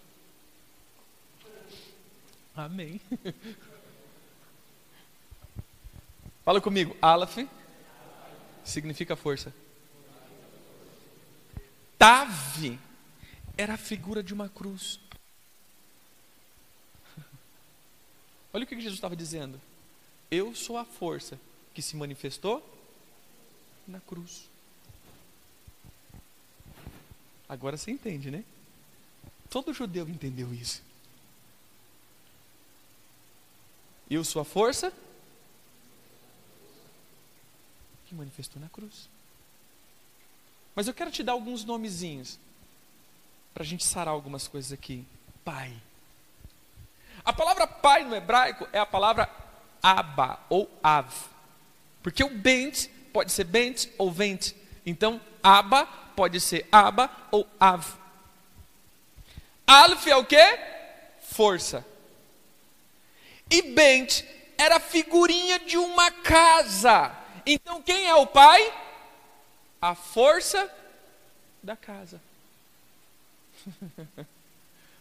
Amém. 2.55 3.01
Fala 6.45 6.61
comigo. 6.61 6.95
Aleph 7.01 7.47
significa 8.63 9.15
força. 9.15 9.51
Tave 11.97 12.79
era 13.57 13.73
a 13.73 13.77
figura 13.77 14.21
de 14.21 14.35
uma 14.35 14.49
cruz. 14.49 14.99
Olha 18.53 18.65
o 18.65 18.67
que 18.67 18.75
Jesus 18.75 18.95
estava 18.95 19.15
dizendo. 19.15 19.59
Eu 20.29 20.53
sou 20.53 20.77
a 20.77 20.85
força 20.85 21.39
que 21.73 21.81
se 21.81 21.95
manifestou 21.95 22.63
na 23.91 23.99
cruz. 23.99 24.49
Agora 27.47 27.77
você 27.77 27.91
entende, 27.91 28.31
né? 28.31 28.43
Todo 29.49 29.73
judeu 29.73 30.07
entendeu 30.07 30.53
isso. 30.53 30.81
Eu 34.09 34.23
sou 34.23 34.41
a 34.41 34.45
força 34.45 34.91
que 38.05 38.15
manifestou 38.15 38.61
na 38.61 38.69
cruz. 38.69 39.09
Mas 40.75 40.87
eu 40.87 40.93
quero 40.93 41.11
te 41.11 41.23
dar 41.23 41.33
alguns 41.33 41.63
nomezinhos 41.63 42.39
para 43.53 43.63
a 43.63 43.65
gente 43.65 43.85
sarar 43.85 44.13
algumas 44.13 44.47
coisas 44.47 44.71
aqui. 44.71 45.05
Pai. 45.43 45.73
A 47.23 47.33
palavra 47.33 47.67
pai 47.67 48.03
no 48.05 48.15
hebraico 48.15 48.67
é 48.71 48.79
a 48.79 48.85
palavra 48.85 49.29
Abba 49.83 50.39
ou 50.49 50.69
Av. 50.81 51.13
Porque 52.01 52.23
o 52.23 52.29
Bent 52.29 52.89
pode 53.11 53.31
ser 53.31 53.43
bent 53.43 53.87
ou 53.97 54.11
vent. 54.11 54.53
Então, 54.85 55.21
aba 55.43 55.85
pode 56.15 56.39
ser 56.39 56.67
aba 56.71 57.09
ou 57.31 57.47
av. 57.59 57.97
Alf 59.65 60.07
é 60.07 60.15
o 60.15 60.25
que? 60.25 60.59
Força. 61.21 61.85
E 63.49 63.61
bent 63.73 64.23
era 64.57 64.77
a 64.77 64.79
figurinha 64.79 65.59
de 65.59 65.77
uma 65.77 66.11
casa. 66.11 67.15
Então, 67.45 67.81
quem 67.81 68.07
é 68.07 68.15
o 68.15 68.27
pai? 68.27 68.73
A 69.81 69.95
força 69.95 70.69
da 71.63 71.75
casa. 71.75 72.21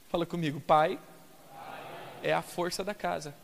Fala 0.09 0.27
comigo, 0.27 0.61
pai, 0.61 0.99
pai 0.99 1.81
é 2.23 2.33
a 2.33 2.43
força 2.43 2.83
da 2.83 2.95
casa. 2.95 3.35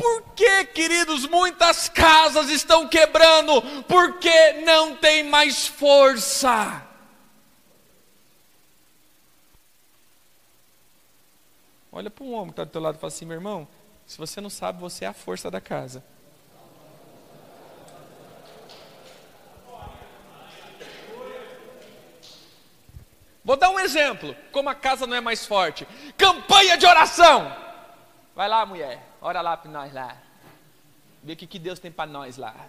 Por 0.00 0.22
que, 0.34 0.64
queridos, 0.64 1.26
muitas 1.26 1.90
casas 1.90 2.48
estão 2.48 2.88
quebrando? 2.88 3.60
Porque 3.82 4.52
não 4.64 4.96
tem 4.96 5.22
mais 5.22 5.66
força. 5.66 6.86
Olha 11.92 12.08
para 12.08 12.24
um 12.24 12.32
homem 12.32 12.46
que 12.46 12.52
está 12.52 12.64
do 12.64 12.70
teu 12.70 12.80
lado 12.80 12.96
e 12.96 12.98
fala 12.98 13.12
assim, 13.12 13.26
meu 13.26 13.34
irmão, 13.34 13.68
se 14.06 14.16
você 14.16 14.40
não 14.40 14.48
sabe, 14.48 14.80
você 14.80 15.04
é 15.04 15.08
a 15.08 15.12
força 15.12 15.50
da 15.50 15.60
casa. 15.60 16.02
Vou 23.44 23.56
dar 23.56 23.68
um 23.68 23.80
exemplo, 23.80 24.34
como 24.50 24.70
a 24.70 24.74
casa 24.74 25.06
não 25.06 25.16
é 25.16 25.20
mais 25.20 25.44
forte. 25.44 25.86
Campanha 26.16 26.78
de 26.78 26.86
oração. 26.86 27.54
Vai 28.34 28.48
lá, 28.48 28.64
mulher, 28.64 29.09
ora 29.20 29.40
lá 29.40 29.56
para 29.56 29.70
nós 29.70 29.92
lá. 29.92 30.16
Vê 31.22 31.34
o 31.34 31.36
que, 31.36 31.46
que 31.46 31.58
Deus 31.58 31.78
tem 31.78 31.90
para 31.90 32.10
nós 32.10 32.36
lá. 32.36 32.68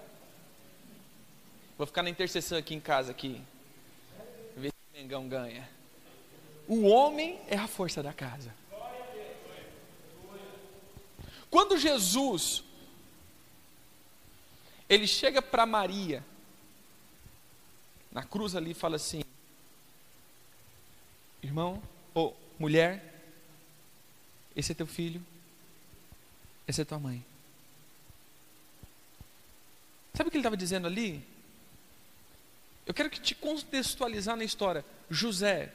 Vou 1.78 1.88
ficar 1.88 2.04
na 2.04 2.10
intercessão 2.10 2.58
aqui 2.58 2.76
em 2.76 2.80
casa 2.80 3.12
aqui. 3.12 3.42
Ver 4.56 4.70
se 4.70 4.94
o 4.94 5.02
Mengão 5.02 5.28
ganha. 5.28 5.68
O 6.68 6.86
homem 6.88 7.40
é 7.48 7.58
a 7.58 7.68
força 7.68 8.04
da 8.04 8.14
casa. 8.14 8.54
Quando 11.50 11.78
Jesus 11.78 12.64
ele 14.92 15.08
chega 15.08 15.42
para 15.42 15.66
Maria 15.66 16.22
na 18.12 18.24
cruz 18.24 18.58
ali 18.58 18.72
e 18.72 18.74
fala 18.74 18.98
assim: 18.98 19.24
Irmão, 21.42 21.82
ou 22.14 22.38
mulher, 22.60 23.24
esse 24.54 24.74
é 24.74 24.76
teu 24.76 24.86
filho, 24.86 25.26
essa 26.72 26.82
é 26.82 26.86
tua 26.86 27.00
mãe. 27.00 27.24
Sabe 30.14 30.28
o 30.28 30.32
que 30.32 30.38
ele 30.38 30.42
estava 30.42 30.58
dizendo 30.58 30.88
ali? 30.88 31.24
Eu 32.86 32.94
quero 32.94 33.10
que 33.10 33.20
te 33.20 33.36
contextualizar 33.36 34.36
na 34.36 34.44
história. 34.44 34.84
José, 35.10 35.72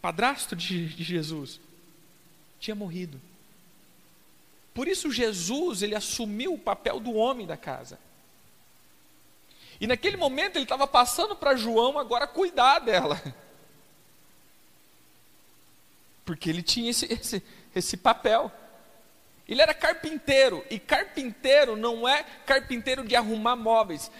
padrasto 0.00 0.54
de, 0.54 0.88
de 0.88 1.02
Jesus, 1.02 1.60
tinha 2.60 2.74
morrido. 2.74 3.20
Por 4.74 4.86
isso 4.86 5.10
Jesus, 5.10 5.82
ele 5.82 5.94
assumiu 5.94 6.54
o 6.54 6.58
papel 6.58 7.00
do 7.00 7.14
homem 7.14 7.46
da 7.46 7.56
casa. 7.56 7.98
E 9.80 9.86
naquele 9.86 10.16
momento 10.16 10.56
ele 10.56 10.64
estava 10.64 10.86
passando 10.86 11.34
para 11.34 11.56
João 11.56 11.98
agora 11.98 12.26
cuidar 12.26 12.80
dela. 12.80 13.20
Porque 16.24 16.50
ele 16.50 16.62
tinha 16.62 16.90
esse, 16.90 17.06
esse, 17.12 17.42
esse 17.74 17.96
papel. 17.96 18.52
Ele 19.46 19.60
era 19.60 19.74
carpinteiro, 19.74 20.64
e 20.70 20.78
carpinteiro 20.78 21.76
não 21.76 22.08
é 22.08 22.24
carpinteiro 22.46 23.06
de 23.06 23.14
arrumar 23.14 23.56
móveis. 23.56 24.10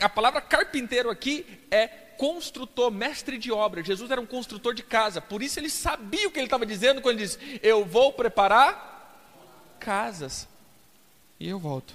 A 0.00 0.08
palavra 0.08 0.40
carpinteiro 0.40 1.10
aqui 1.10 1.44
é 1.70 1.88
construtor, 2.16 2.90
mestre 2.90 3.38
de 3.38 3.50
obra. 3.50 3.82
Jesus 3.82 4.10
era 4.10 4.20
um 4.20 4.26
construtor 4.26 4.74
de 4.74 4.82
casa, 4.84 5.20
por 5.20 5.42
isso 5.42 5.58
ele 5.58 5.70
sabia 5.70 6.28
o 6.28 6.30
que 6.30 6.38
ele 6.38 6.46
estava 6.46 6.64
dizendo 6.64 7.00
quando 7.02 7.18
ele 7.18 7.26
disse: 7.26 7.60
Eu 7.62 7.84
vou 7.84 8.12
preparar 8.12 9.76
casas 9.80 10.46
e 11.40 11.48
eu 11.48 11.58
volto. 11.58 11.94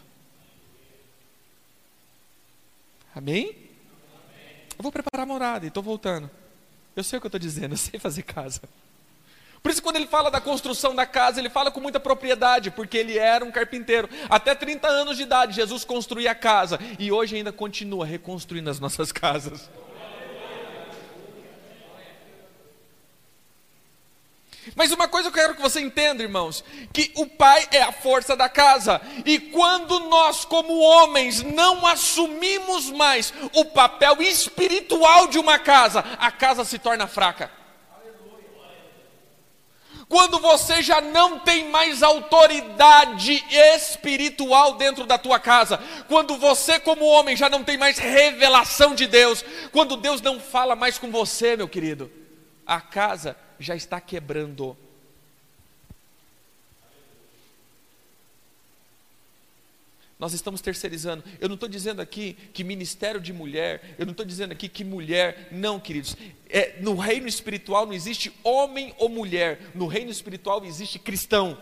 Amém? 3.15 3.55
Eu 4.77 4.81
vou 4.81 4.91
preparar 4.91 5.23
a 5.23 5.25
morada 5.25 5.65
e 5.65 5.67
estou 5.69 5.83
voltando. 5.83 6.29
Eu 6.95 7.03
sei 7.03 7.17
o 7.17 7.21
que 7.21 7.27
eu 7.27 7.29
estou 7.29 7.39
dizendo, 7.39 7.73
eu 7.73 7.77
sei 7.77 7.99
fazer 7.99 8.23
casa. 8.23 8.61
Por 9.63 9.72
isso, 9.72 9.82
quando 9.82 9.96
ele 9.96 10.08
fala 10.08 10.29
da 10.29 10.41
construção 10.41 10.93
da 10.93 11.05
casa, 11.05 11.39
ele 11.39 11.50
fala 11.50 11.72
com 11.72 11.79
muita 11.79 11.98
propriedade, 11.98 12.70
porque 12.70 12.98
ele 12.98 13.17
era 13.17 13.46
um 13.46 13.51
carpinteiro. 13.51 14.10
Até 14.29 14.53
30 14.53 14.89
anos 14.89 15.15
de 15.15 15.24
idade, 15.24 15.55
Jesus 15.55 15.86
construía 15.86 16.32
a 16.32 16.36
casa 16.36 16.77
e 17.00 17.13
hoje 17.13 17.38
ainda 17.38 17.53
continua 17.53 18.05
reconstruindo 18.05 18.70
as 18.70 18.77
nossas 18.82 19.10
casas. 19.13 19.72
Mas 24.75 24.91
uma 24.91 25.08
coisa 25.08 25.29
eu 25.29 25.34
quero 25.34 25.55
que 25.55 25.62
você 25.62 25.79
entenda, 25.79 26.24
irmãos, 26.24 26.62
que 26.91 27.12
o 27.15 27.25
pai 27.25 27.65
é 27.72 27.82
a 27.82 27.91
força 27.91 28.36
da 28.36 28.50
casa, 28.50 29.01
e 29.25 29.39
quando 29.39 29.98
nós, 30.10 30.43
como 30.43 30.79
homens, 30.79 31.42
não 31.42 31.85
assumimos 31.85 32.90
mais 32.90 33.33
o 33.53 33.66
papel 33.66 34.22
espiritual 34.22 35.27
de 35.27 35.37
uma 35.37 35.57
casa, 35.57 36.00
a 36.18 36.31
casa 36.31 36.66
se 36.66 36.77
torna 36.77 37.07
fraca. 37.07 37.62
Quando 40.13 40.37
você 40.37 40.83
já 40.83 41.01
não 41.01 41.39
tem 41.39 41.71
mais 41.71 42.03
autoridade 42.03 43.43
espiritual 43.49 44.75
dentro 44.75 45.07
da 45.07 45.17
tua 45.17 45.39
casa, 45.39 45.79
quando 46.07 46.37
você, 46.37 46.79
como 46.79 47.03
homem, 47.03 47.35
já 47.35 47.49
não 47.49 47.63
tem 47.63 47.79
mais 47.79 47.97
revelação 47.97 48.93
de 48.93 49.07
Deus, 49.07 49.43
quando 49.71 49.97
Deus 49.97 50.21
não 50.21 50.39
fala 50.39 50.75
mais 50.75 50.99
com 50.99 51.09
você, 51.09 51.57
meu 51.57 51.67
querido, 51.67 52.11
a 52.63 52.79
casa 52.79 53.35
já 53.57 53.75
está 53.75 53.99
quebrando. 53.99 54.77
Nós 60.24 60.31
estamos 60.31 60.62
terceirizando. 60.62 61.22
Eu 61.38 61.50
não 61.50 61.55
estou 61.55 61.68
dizendo 61.68 62.01
aqui 62.01 62.38
que 62.53 62.64
ministério 62.64 63.20
de 63.20 63.33
mulher, 63.33 63.94
eu 64.00 64.05
não 64.05 64.12
estou 64.12 64.25
dizendo 64.25 64.53
aqui 64.53 64.70
que 64.70 64.81
mulher, 64.81 65.50
não, 65.51 65.81
queridos. 65.81 66.16
É, 66.50 66.75
no 66.79 66.96
reino 66.96 67.27
espiritual 67.27 67.86
não 67.86 67.92
existe 67.92 68.33
homem 68.42 68.96
ou 68.98 69.09
mulher, 69.09 69.59
no 69.75 69.86
reino 69.86 70.09
espiritual 70.09 70.64
existe 70.64 70.98
cristão. 70.98 71.57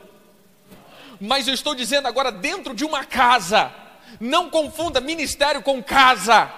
Mas 1.19 1.47
eu 1.47 1.55
estou 1.55 1.73
dizendo 1.73 2.07
agora 2.07 2.31
dentro 2.31 2.75
de 2.75 2.85
uma 2.85 3.03
casa, 3.03 3.73
não 4.19 4.47
confunda 4.51 5.01
ministério 5.01 5.63
com 5.63 5.81
casa. 5.81 6.53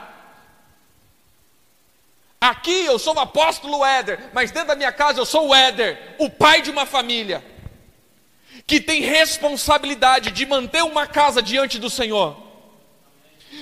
Aqui 2.41 2.83
eu 2.83 2.99
sou 2.99 3.15
o 3.15 3.19
apóstolo 3.21 3.85
Éder, 3.85 4.29
mas 4.33 4.51
dentro 4.51 4.67
da 4.67 4.75
minha 4.75 4.91
casa 4.91 5.21
eu 5.21 5.25
sou 5.25 5.47
o 5.47 5.55
Éder, 5.55 6.15
o 6.19 6.29
pai 6.29 6.61
de 6.61 6.69
uma 6.69 6.85
família, 6.85 7.41
que 8.65 8.79
tem 8.79 9.01
responsabilidade 9.01 10.31
de 10.31 10.45
manter 10.45 10.83
uma 10.83 11.05
casa 11.05 11.41
diante 11.41 11.79
do 11.79 11.89
Senhor 11.89 12.43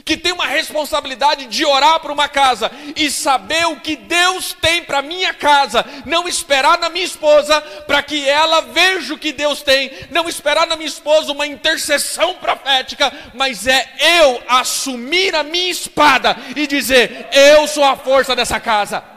que 0.06 0.18
tem 0.18 0.32
uma 0.32 0.48
responsabilidade 0.48 1.46
de 1.46 1.66
orar 1.66 2.00
para 2.00 2.12
uma 2.12 2.28
casa 2.28 2.72
e 2.96 3.10
saber 3.12 3.68
o 3.68 3.80
que 3.80 3.96
Deus 3.96 4.56
tem 4.60 4.84
para 4.84 5.02
minha 5.02 5.34
casa, 5.34 5.86
não 6.06 6.28
esperar 6.28 6.78
na 6.80 6.90
minha 6.90 7.06
esposa 7.06 7.60
para 7.86 8.02
que 8.02 8.28
ela 8.28 8.62
veja 8.62 9.14
o 9.14 9.18
que 9.18 9.32
Deus 9.32 9.62
tem, 9.62 9.92
não 10.10 10.30
esperar 10.30 10.66
na 10.68 10.76
minha 10.76 10.88
esposa 10.88 11.32
uma 11.32 11.46
intercessão 11.46 12.36
profética, 12.36 13.12
mas 13.34 13.68
é 13.68 13.94
eu 14.20 14.42
assumir 14.48 15.36
a 15.36 15.44
minha 15.44 15.72
espada 15.72 16.36
e 16.56 16.66
dizer: 16.66 17.28
eu 17.32 17.68
sou 17.68 17.84
a 17.84 17.96
força 17.96 18.36
dessa 18.36 18.60
casa. 18.60 19.11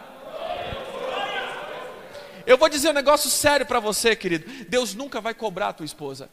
Eu 2.47 2.59
vou 2.59 2.69
dizer 2.69 2.91
um 2.91 2.95
negócio 2.95 3.31
sério 3.31 3.67
para 3.67 3.81
você, 3.81 4.15
querido. 4.15 4.47
Deus 4.65 4.95
nunca 4.95 5.21
vai 5.21 5.35
cobrar 5.35 5.69
a 5.69 5.73
tua 5.73 5.87
esposa. 5.87 6.29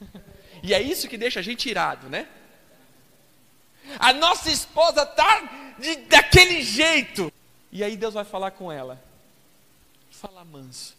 E 0.62 0.74
é 0.74 0.82
isso 0.82 1.08
que 1.08 1.16
deixa 1.16 1.40
a 1.40 1.42
gente 1.42 1.70
irado, 1.70 2.10
né? 2.10 2.28
A 3.98 4.12
nossa 4.12 4.50
esposa 4.50 5.06
tá 5.06 5.74
de, 5.78 5.96
daquele 6.06 6.62
jeito. 6.62 7.32
E 7.72 7.82
aí 7.82 7.96
Deus 7.96 8.12
vai 8.12 8.24
falar 8.24 8.50
com 8.50 8.70
ela. 8.70 9.02
Fala 10.10 10.44
manso. 10.44 10.94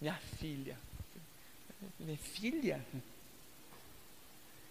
Minha 0.00 0.18
filha. 0.38 0.78
Minha 1.98 2.18
filha? 2.18 2.84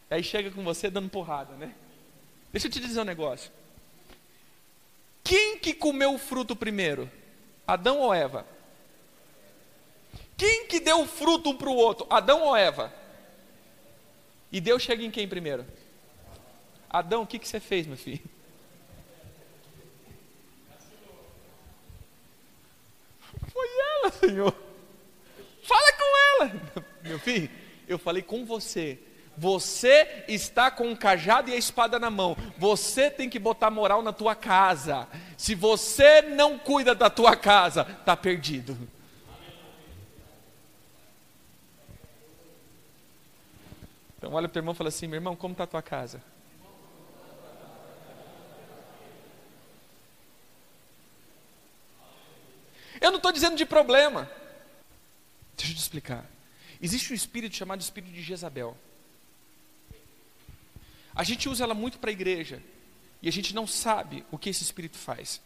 Aí 0.09 0.23
chega 0.23 0.51
com 0.51 0.63
você 0.63 0.91
dando 0.91 1.09
porrada, 1.09 1.55
né? 1.55 1.73
Deixa 2.51 2.67
eu 2.67 2.71
te 2.71 2.79
dizer 2.79 3.01
um 3.01 3.05
negócio. 3.05 3.51
Quem 5.23 5.57
que 5.57 5.73
comeu 5.73 6.13
o 6.13 6.19
fruto 6.19 6.55
primeiro? 6.55 7.09
Adão 7.65 7.99
ou 7.99 8.13
Eva? 8.13 8.45
Quem 10.37 10.67
que 10.67 10.79
deu 10.79 11.01
o 11.01 11.07
fruto 11.07 11.51
um 11.51 11.57
para 11.57 11.69
o 11.69 11.75
outro? 11.75 12.05
Adão 12.09 12.41
ou 12.41 12.55
Eva? 12.55 12.93
E 14.51 14.59
Deus 14.59 14.81
chega 14.81 15.03
em 15.03 15.11
quem 15.11 15.27
primeiro? 15.27 15.65
Adão, 16.89 17.23
o 17.23 17.27
que, 17.27 17.39
que 17.39 17.47
você 17.47 17.59
fez, 17.59 17.87
meu 17.87 17.97
filho? 17.97 18.21
Foi 23.47 23.67
ela, 23.95 24.11
Senhor. 24.11 24.55
Fala 25.63 25.93
com 25.93 26.17
ela. 26.17 26.83
Meu 27.03 27.19
filho, 27.19 27.49
eu 27.87 27.97
falei 27.97 28.21
com 28.21 28.45
você. 28.45 28.99
Você 29.37 30.25
está 30.27 30.69
com 30.69 30.91
o 30.91 30.97
cajado 30.97 31.49
e 31.49 31.53
a 31.53 31.57
espada 31.57 31.99
na 31.99 32.09
mão. 32.09 32.37
Você 32.57 33.09
tem 33.09 33.29
que 33.29 33.39
botar 33.39 33.71
moral 33.71 34.01
na 34.01 34.13
tua 34.13 34.35
casa. 34.35 35.07
Se 35.37 35.55
você 35.55 36.21
não 36.21 36.59
cuida 36.59 36.93
da 36.93 37.09
tua 37.09 37.35
casa, 37.35 37.87
está 37.99 38.15
perdido. 38.15 38.77
Então 44.17 44.33
olha 44.33 44.47
para 44.47 44.57
o 44.57 44.61
irmão 44.61 44.73
e 44.73 44.77
fala 44.77 44.87
assim, 44.87 45.07
meu 45.07 45.17
irmão, 45.17 45.35
como 45.35 45.51
está 45.53 45.65
a 45.65 45.67
tua 45.67 45.81
casa? 45.81 46.21
Eu 53.01 53.11
não 53.11 53.17
estou 53.17 53.33
dizendo 53.33 53.57
de 53.57 53.65
problema. 53.65 54.31
Deixa 55.57 55.73
eu 55.73 55.75
te 55.75 55.81
explicar. 55.81 56.25
Existe 56.81 57.11
um 57.11 57.15
espírito 57.15 57.55
chamado 57.55 57.81
espírito 57.81 58.13
de 58.13 58.21
Jezabel. 58.21 58.77
A 61.15 61.23
gente 61.23 61.47
usa 61.47 61.63
ela 61.63 61.73
muito 61.73 61.99
para 61.99 62.09
a 62.09 62.13
igreja. 62.13 62.61
E 63.21 63.29
a 63.29 63.31
gente 63.31 63.55
não 63.55 63.65
sabe 63.65 64.25
o 64.31 64.37
que 64.37 64.49
esse 64.49 64.63
espírito 64.63 64.97
faz. 64.97 65.41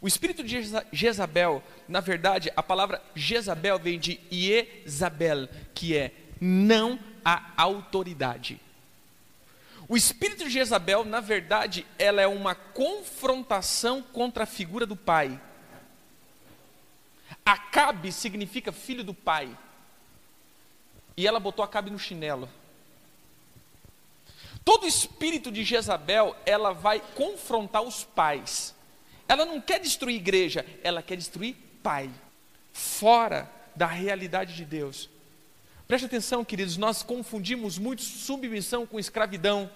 O 0.00 0.06
espírito 0.06 0.42
de 0.44 0.62
Jezabel, 0.92 1.62
na 1.88 2.00
verdade, 2.00 2.50
a 2.56 2.62
palavra 2.62 3.02
Jezabel 3.14 3.78
vem 3.78 3.98
de 3.98 4.20
Iezabel, 4.30 5.48
que 5.74 5.96
é 5.96 6.12
não 6.40 6.98
a 7.24 7.52
autoridade. 7.56 8.60
O 9.88 9.96
espírito 9.96 10.44
de 10.44 10.50
Jezabel, 10.50 11.04
na 11.04 11.20
verdade, 11.20 11.84
ela 11.98 12.22
é 12.22 12.26
uma 12.26 12.54
confrontação 12.54 14.00
contra 14.00 14.44
a 14.44 14.46
figura 14.46 14.86
do 14.86 14.94
pai. 14.94 15.40
Acabe 17.44 18.12
significa 18.12 18.70
filho 18.70 19.02
do 19.02 19.12
pai. 19.12 19.50
E 21.16 21.26
ela 21.26 21.40
botou 21.40 21.64
Acabe 21.64 21.90
no 21.90 21.98
chinelo. 21.98 22.48
Todo 24.64 24.86
espírito 24.86 25.50
de 25.50 25.64
Jezabel, 25.64 26.36
ela 26.44 26.72
vai 26.72 27.00
confrontar 27.14 27.82
os 27.82 28.04
pais. 28.04 28.74
Ela 29.26 29.44
não 29.44 29.60
quer 29.60 29.80
destruir 29.80 30.16
igreja, 30.16 30.66
ela 30.82 31.02
quer 31.02 31.16
destruir 31.16 31.56
pai. 31.82 32.10
Fora 32.72 33.50
da 33.74 33.86
realidade 33.86 34.54
de 34.54 34.64
Deus. 34.64 35.08
Preste 35.86 36.04
atenção, 36.04 36.44
queridos, 36.44 36.76
nós 36.76 37.02
confundimos 37.02 37.78
muito 37.78 38.02
submissão 38.02 38.86
com 38.86 38.98
escravidão. 38.98 39.70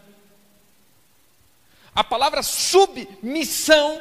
A 1.94 2.04
palavra 2.04 2.42
submissão 2.42 4.00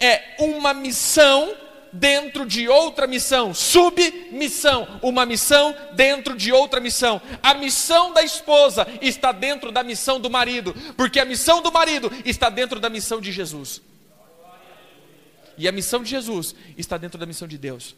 é 0.00 0.36
uma 0.38 0.74
missão 0.74 1.56
dentro 1.92 2.46
de 2.46 2.68
outra 2.68 3.06
missão. 3.06 3.52
Submissão, 3.52 5.00
uma 5.02 5.26
missão 5.26 5.76
dentro 5.92 6.36
de 6.36 6.52
outra 6.52 6.80
missão. 6.80 7.20
A 7.42 7.54
missão 7.54 8.12
da 8.12 8.22
esposa 8.22 8.86
está 9.00 9.32
dentro 9.32 9.70
da 9.70 9.82
missão 9.82 10.18
do 10.18 10.30
marido, 10.30 10.74
porque 10.96 11.20
a 11.20 11.24
missão 11.24 11.60
do 11.60 11.70
marido 11.70 12.10
está 12.24 12.48
dentro 12.48 12.80
da 12.80 12.88
missão 12.88 13.20
de 13.20 13.30
Jesus. 13.30 13.82
E 15.58 15.68
a 15.68 15.72
missão 15.72 16.02
de 16.02 16.10
Jesus 16.10 16.54
está 16.78 16.96
dentro 16.96 17.18
da 17.18 17.26
missão 17.26 17.46
de 17.46 17.58
Deus. 17.58 17.94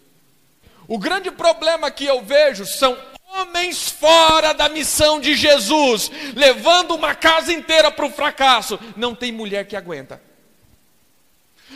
O 0.86 0.98
grande 0.98 1.30
problema 1.30 1.90
que 1.90 2.04
eu 2.04 2.22
vejo 2.22 2.66
são 2.66 2.98
homens 3.34 3.88
fora 3.88 4.52
da 4.52 4.68
missão 4.68 5.18
de 5.18 5.34
Jesus, 5.34 6.10
levando 6.34 6.94
uma 6.94 7.14
casa 7.14 7.52
inteira 7.52 7.90
para 7.90 8.06
o 8.06 8.10
fracasso. 8.10 8.78
Não 8.96 9.14
tem 9.14 9.32
mulher 9.32 9.66
que 9.66 9.76
aguenta. 9.76 10.20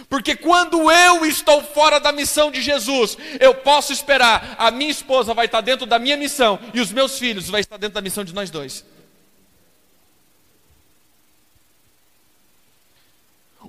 Porque 0.08 0.36
quando 0.36 0.90
eu 0.90 1.24
estou 1.26 1.62
fora 1.62 1.98
da 1.98 2.12
missão 2.12 2.50
de 2.50 2.62
Jesus, 2.62 3.16
eu 3.40 3.54
posso 3.54 3.92
esperar, 3.92 4.56
a 4.58 4.70
minha 4.70 4.90
esposa 4.90 5.34
vai 5.34 5.46
estar 5.46 5.60
dentro 5.60 5.86
da 5.86 5.98
minha 5.98 6.16
missão 6.16 6.58
e 6.72 6.80
os 6.80 6.92
meus 6.92 7.18
filhos 7.18 7.48
vão 7.48 7.60
estar 7.60 7.76
dentro 7.76 7.94
da 7.94 8.00
missão 8.00 8.24
de 8.24 8.34
nós 8.34 8.50
dois. 8.50 8.84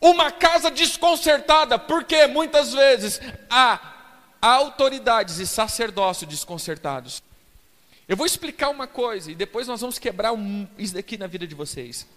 Uma 0.02 0.32
casa 0.32 0.72
desconcertada, 0.72 1.78
porque 1.78 2.26
muitas 2.28 2.72
vezes 2.72 3.20
há 3.50 3.80
autoridades 4.42 5.40
e 5.40 5.48
sacerdócio 5.48 6.26
desconcertados. 6.26 7.22
Eu 8.08 8.16
vou 8.16 8.26
explicar 8.26 8.70
uma 8.70 8.88
coisa 8.88 9.32
e 9.32 9.36
depois 9.36 9.68
nós 9.68 9.82
vamos 9.82 10.00
quebrar 10.00 10.32
um, 10.32 10.68
isso 10.78 10.94
daqui 10.94 11.18
na 11.18 11.28
vida 11.28 11.46
de 11.46 11.54
vocês. 11.54 12.08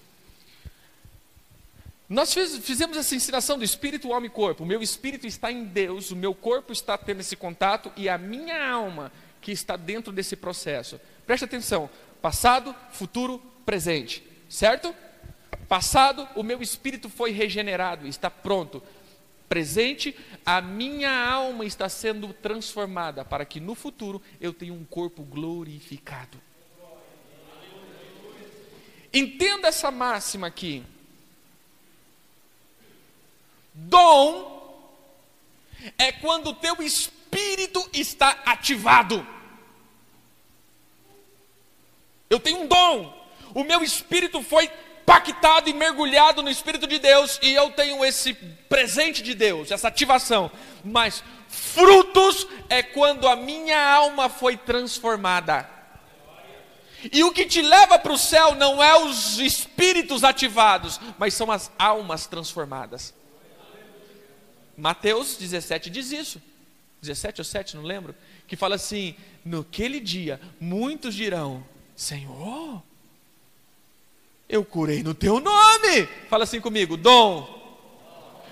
Nós 2.12 2.34
fiz, 2.34 2.58
fizemos 2.58 2.98
essa 2.98 3.14
ensinação 3.14 3.56
do 3.56 3.64
espírito, 3.64 4.12
alma 4.12 4.26
e 4.26 4.28
corpo. 4.28 4.64
O 4.64 4.66
meu 4.66 4.82
espírito 4.82 5.26
está 5.26 5.50
em 5.50 5.64
Deus, 5.64 6.10
o 6.10 6.16
meu 6.16 6.34
corpo 6.34 6.70
está 6.70 6.98
tendo 6.98 7.20
esse 7.20 7.34
contato 7.34 7.90
e 7.96 8.06
a 8.06 8.18
minha 8.18 8.70
alma 8.70 9.10
que 9.40 9.50
está 9.50 9.78
dentro 9.78 10.12
desse 10.12 10.36
processo. 10.36 11.00
Preste 11.26 11.46
atenção: 11.46 11.88
passado, 12.20 12.76
futuro, 12.90 13.38
presente. 13.64 14.22
Certo? 14.46 14.94
Passado, 15.66 16.28
o 16.36 16.42
meu 16.42 16.60
espírito 16.60 17.08
foi 17.08 17.30
regenerado, 17.30 18.06
está 18.06 18.28
pronto 18.30 18.82
presente, 19.48 20.14
a 20.44 20.60
minha 20.60 21.10
alma 21.10 21.64
está 21.64 21.88
sendo 21.88 22.34
transformada 22.34 23.24
para 23.24 23.46
que 23.46 23.58
no 23.58 23.74
futuro 23.74 24.20
eu 24.38 24.52
tenha 24.52 24.74
um 24.74 24.84
corpo 24.84 25.22
glorificado. 25.22 26.38
Entenda 29.14 29.68
essa 29.68 29.90
máxima 29.90 30.46
aqui. 30.46 30.84
Dom 33.92 34.50
é 35.98 36.10
quando 36.10 36.48
o 36.48 36.54
teu 36.54 36.82
espírito 36.82 37.86
está 37.92 38.38
ativado. 38.46 39.26
Eu 42.30 42.40
tenho 42.40 42.62
um 42.62 42.66
dom. 42.66 43.22
O 43.54 43.62
meu 43.62 43.82
espírito 43.82 44.42
foi 44.42 44.70
pactado 45.04 45.68
e 45.68 45.74
mergulhado 45.74 46.42
no 46.42 46.48
Espírito 46.48 46.86
de 46.86 46.98
Deus 46.98 47.38
e 47.42 47.52
eu 47.52 47.70
tenho 47.72 48.02
esse 48.02 48.32
presente 48.32 49.22
de 49.22 49.34
Deus, 49.34 49.70
essa 49.70 49.88
ativação. 49.88 50.50
Mas 50.82 51.22
frutos 51.48 52.46
é 52.70 52.82
quando 52.82 53.28
a 53.28 53.36
minha 53.36 53.78
alma 53.94 54.30
foi 54.30 54.56
transformada. 54.56 55.68
E 57.12 57.22
o 57.24 57.32
que 57.32 57.44
te 57.44 57.60
leva 57.60 57.98
para 57.98 58.12
o 58.12 58.16
céu 58.16 58.54
não 58.54 58.82
é 58.82 58.96
os 58.96 59.38
espíritos 59.38 60.24
ativados, 60.24 60.98
mas 61.18 61.34
são 61.34 61.50
as 61.50 61.70
almas 61.78 62.26
transformadas. 62.26 63.12
Mateus 64.82 65.36
17 65.36 65.88
diz 65.90 66.10
isso. 66.10 66.42
17 67.02 67.40
ou 67.40 67.44
7, 67.44 67.76
não 67.76 67.84
lembro. 67.84 68.16
Que 68.48 68.56
fala 68.56 68.74
assim: 68.74 69.14
Naquele 69.44 70.00
dia, 70.00 70.40
muitos 70.60 71.14
dirão: 71.14 71.64
Senhor, 71.94 72.82
eu 74.48 74.64
curei 74.64 75.04
no 75.04 75.14
teu 75.14 75.38
nome. 75.38 76.08
Fala 76.28 76.42
assim 76.42 76.60
comigo, 76.60 76.96
dom. 76.96 77.62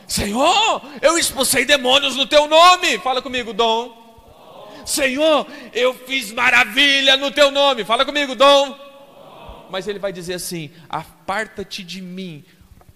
Senhor, 0.07 0.81
eu 1.03 1.19
expulsei 1.19 1.64
demônios 1.64 2.14
no 2.14 2.29
teu 2.29 2.47
nome. 2.47 2.97
Fala 2.99 3.21
comigo, 3.21 3.53
dom. 3.53 4.85
Senhor, 4.87 5.49
eu 5.73 5.93
fiz 6.07 6.31
maravilha 6.31 7.16
no 7.16 7.33
teu 7.33 7.51
nome. 7.51 7.85
Fala 7.85 8.05
comigo, 8.05 8.37
dom. 8.37 8.79
Mas 9.69 9.88
ele 9.88 9.99
vai 9.99 10.12
dizer 10.12 10.35
assim: 10.35 10.71
aparta-te 10.88 11.83
de 11.83 12.01
mim, 12.01 12.45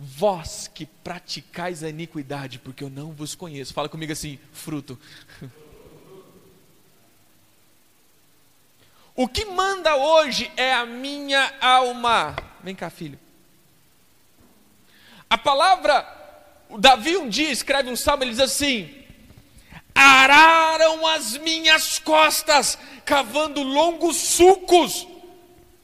vós 0.04 0.70
que 0.72 0.84
praticais 0.84 1.82
a 1.82 1.88
iniquidade, 1.88 2.58
porque 2.58 2.84
eu 2.84 2.90
não 2.90 3.12
vos 3.12 3.34
conheço. 3.34 3.72
Fala 3.72 3.88
comigo 3.88 4.12
assim: 4.12 4.38
fruto. 4.52 4.98
O 9.16 9.28
que 9.28 9.44
manda 9.44 9.94
hoje 9.94 10.50
é 10.56 10.74
a 10.74 10.84
minha 10.84 11.54
alma. 11.60 12.34
Vem 12.64 12.74
cá, 12.74 12.90
filho. 12.90 13.16
A 15.30 15.38
palavra, 15.38 16.04
Davi 16.80 17.16
um 17.16 17.28
dia 17.28 17.52
escreve 17.52 17.88
um 17.88 17.94
salmo, 17.94 18.24
ele 18.24 18.32
diz 18.32 18.40
assim: 18.40 18.92
araram 19.94 21.06
as 21.06 21.36
minhas 21.38 22.00
costas, 22.00 22.76
cavando 23.04 23.62
longos 23.62 24.16
sulcos. 24.16 25.06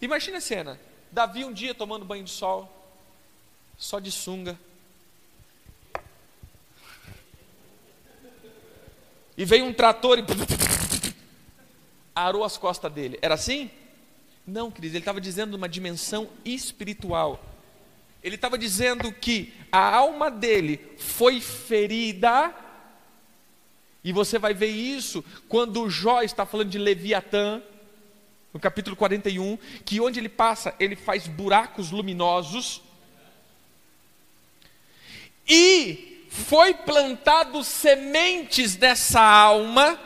Imagina 0.01 0.39
a 0.39 0.41
cena: 0.41 0.81
Davi 1.13 1.45
um 1.45 1.53
dia 1.53 1.73
tomando 1.73 2.05
banho 2.05 2.25
de 2.25 2.31
sol, 2.31 2.80
só 3.81 3.99
de 3.99 4.13
sunga. 4.13 4.61
E 9.39 9.45
veio 9.47 9.65
um 9.65 9.73
trator 9.73 10.19
e 10.19 10.23
arou 12.15 12.45
as 12.45 12.59
costas 12.59 12.93
dele. 12.93 13.19
Era 13.23 13.35
assim? 13.35 13.71
Não, 14.47 14.71
querido, 14.71 14.97
ele 14.97 15.01
estava 15.01 15.19
dizendo 15.19 15.55
uma 15.55 15.67
dimensão 15.69 16.29
espiritual. 16.45 17.43
Ele 18.23 18.35
estava 18.35 18.59
dizendo 18.59 19.11
que 19.11 19.55
a 19.73 19.97
alma 19.97 20.31
dele 20.31 20.79
foi 20.99 21.41
ferida, 21.41 22.55
e 24.05 24.13
você 24.13 24.39
vai 24.39 24.53
ver 24.53 24.69
isso 24.69 25.25
quando 25.49 25.89
Jó 25.89 26.21
está 26.21 26.45
falando 26.45 26.69
de 26.69 26.79
Leviatã, 26.79 27.63
no 28.53 28.61
capítulo 28.61 28.95
41, 28.95 29.57
que 29.87 30.01
onde 30.03 30.21
ele 30.21 30.29
passa, 30.29 30.75
ele 30.79 30.97
faz 30.97 31.27
buracos 31.27 31.91
luminosos, 31.91 32.83
e 35.51 36.27
foi 36.29 36.73
plantado 36.73 37.65
sementes 37.65 38.77
dessa 38.77 39.21
alma, 39.21 39.99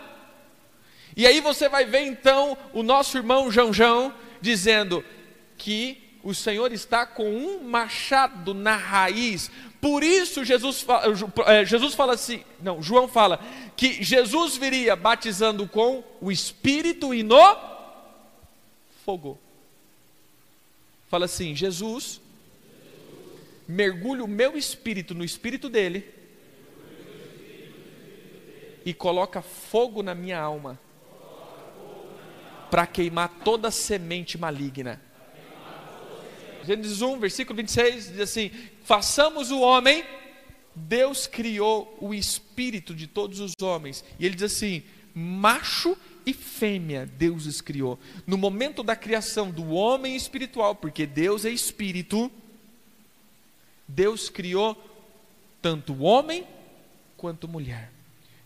e 1.14 1.26
aí 1.26 1.40
você 1.40 1.68
vai 1.68 1.84
ver 1.84 2.00
então 2.06 2.56
o 2.72 2.82
nosso 2.82 3.18
irmão 3.18 3.52
João 3.52 3.72
João 3.72 4.12
dizendo 4.40 5.04
que 5.58 6.02
o 6.22 6.34
Senhor 6.34 6.72
está 6.72 7.04
com 7.06 7.30
um 7.30 7.62
machado 7.62 8.54
na 8.54 8.74
raiz. 8.74 9.50
Por 9.80 10.02
isso 10.02 10.42
Jesus 10.42 10.80
fala, 10.80 11.14
eh, 11.46 11.64
Jesus 11.66 11.94
fala 11.94 12.14
assim, 12.14 12.42
não, 12.60 12.82
João 12.82 13.06
fala 13.06 13.38
que 13.76 14.02
Jesus 14.02 14.56
viria 14.56 14.96
batizando 14.96 15.68
com 15.68 16.02
o 16.22 16.32
Espírito 16.32 17.12
e 17.12 17.22
no 17.22 17.56
fogo. 19.04 19.38
Fala 21.08 21.26
assim, 21.26 21.54
Jesus 21.54 22.20
mergulha 23.66 24.24
o 24.24 24.28
meu 24.28 24.56
espírito 24.56 25.14
no 25.14 25.24
espírito 25.24 25.68
dele 25.68 26.04
e 28.84 28.92
coloca 28.92 29.40
fogo 29.40 30.02
na 30.02 30.14
minha 30.14 30.38
alma 30.38 30.78
para 32.70 32.86
queimar 32.86 33.28
toda 33.44 33.70
semente 33.70 34.36
maligna. 34.36 35.00
Gênesis 36.64 37.02
1, 37.02 37.18
versículo 37.18 37.56
26 37.56 38.08
diz 38.12 38.20
assim: 38.20 38.50
Façamos 38.82 39.50
o 39.50 39.60
homem 39.60 40.04
Deus 40.74 41.26
criou 41.26 41.96
o 42.00 42.12
espírito 42.12 42.94
de 42.94 43.06
todos 43.06 43.38
os 43.38 43.52
homens. 43.62 44.04
E 44.18 44.26
ele 44.26 44.34
diz 44.34 44.52
assim: 44.52 44.82
macho 45.14 45.96
e 46.26 46.32
fêmea 46.32 47.06
Deus 47.06 47.46
os 47.46 47.60
criou. 47.60 47.98
No 48.26 48.36
momento 48.36 48.82
da 48.82 48.96
criação 48.96 49.50
do 49.50 49.68
homem 49.70 50.16
espiritual, 50.16 50.74
porque 50.74 51.06
Deus 51.06 51.44
é 51.44 51.50
espírito, 51.50 52.30
Deus 53.94 54.28
criou 54.28 54.76
tanto 55.62 56.02
homem 56.02 56.44
quanto 57.16 57.46
mulher. 57.46 57.92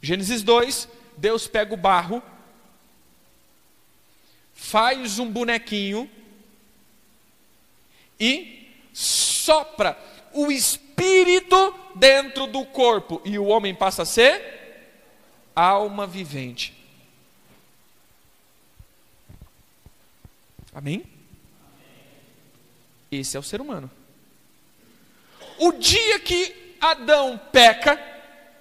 Gênesis 0.03 0.43
2, 0.43 0.87
Deus 1.17 1.49
pega 1.49 1.73
o 1.73 1.77
barro, 1.77 2.23
faz 4.53 5.19
um 5.19 5.31
bonequinho 5.31 6.09
e 8.21 8.71
sopra 8.93 9.99
o 10.35 10.53
espírito 10.53 11.75
dentro 11.95 12.47
do 12.47 12.67
corpo, 12.67 13.23
e 13.25 13.39
o 13.39 13.47
homem 13.47 13.75
passa 13.75 14.03
a 14.03 14.07
ser 14.07 14.59
alma 15.57 16.07
vivente. 16.07 16.77
Amém? 20.75 21.05
Esse 23.11 23.37
é 23.37 23.41
o 23.41 23.43
ser 23.43 23.63
humano. 23.63 23.98
O 25.59 25.73
dia 25.73 26.19
que 26.21 26.77
Adão 26.81 27.41
peca, 27.53 28.01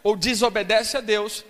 ou 0.03 0.15
desobedece 0.15 0.97
a 0.97 1.01
Deus, 1.01 1.43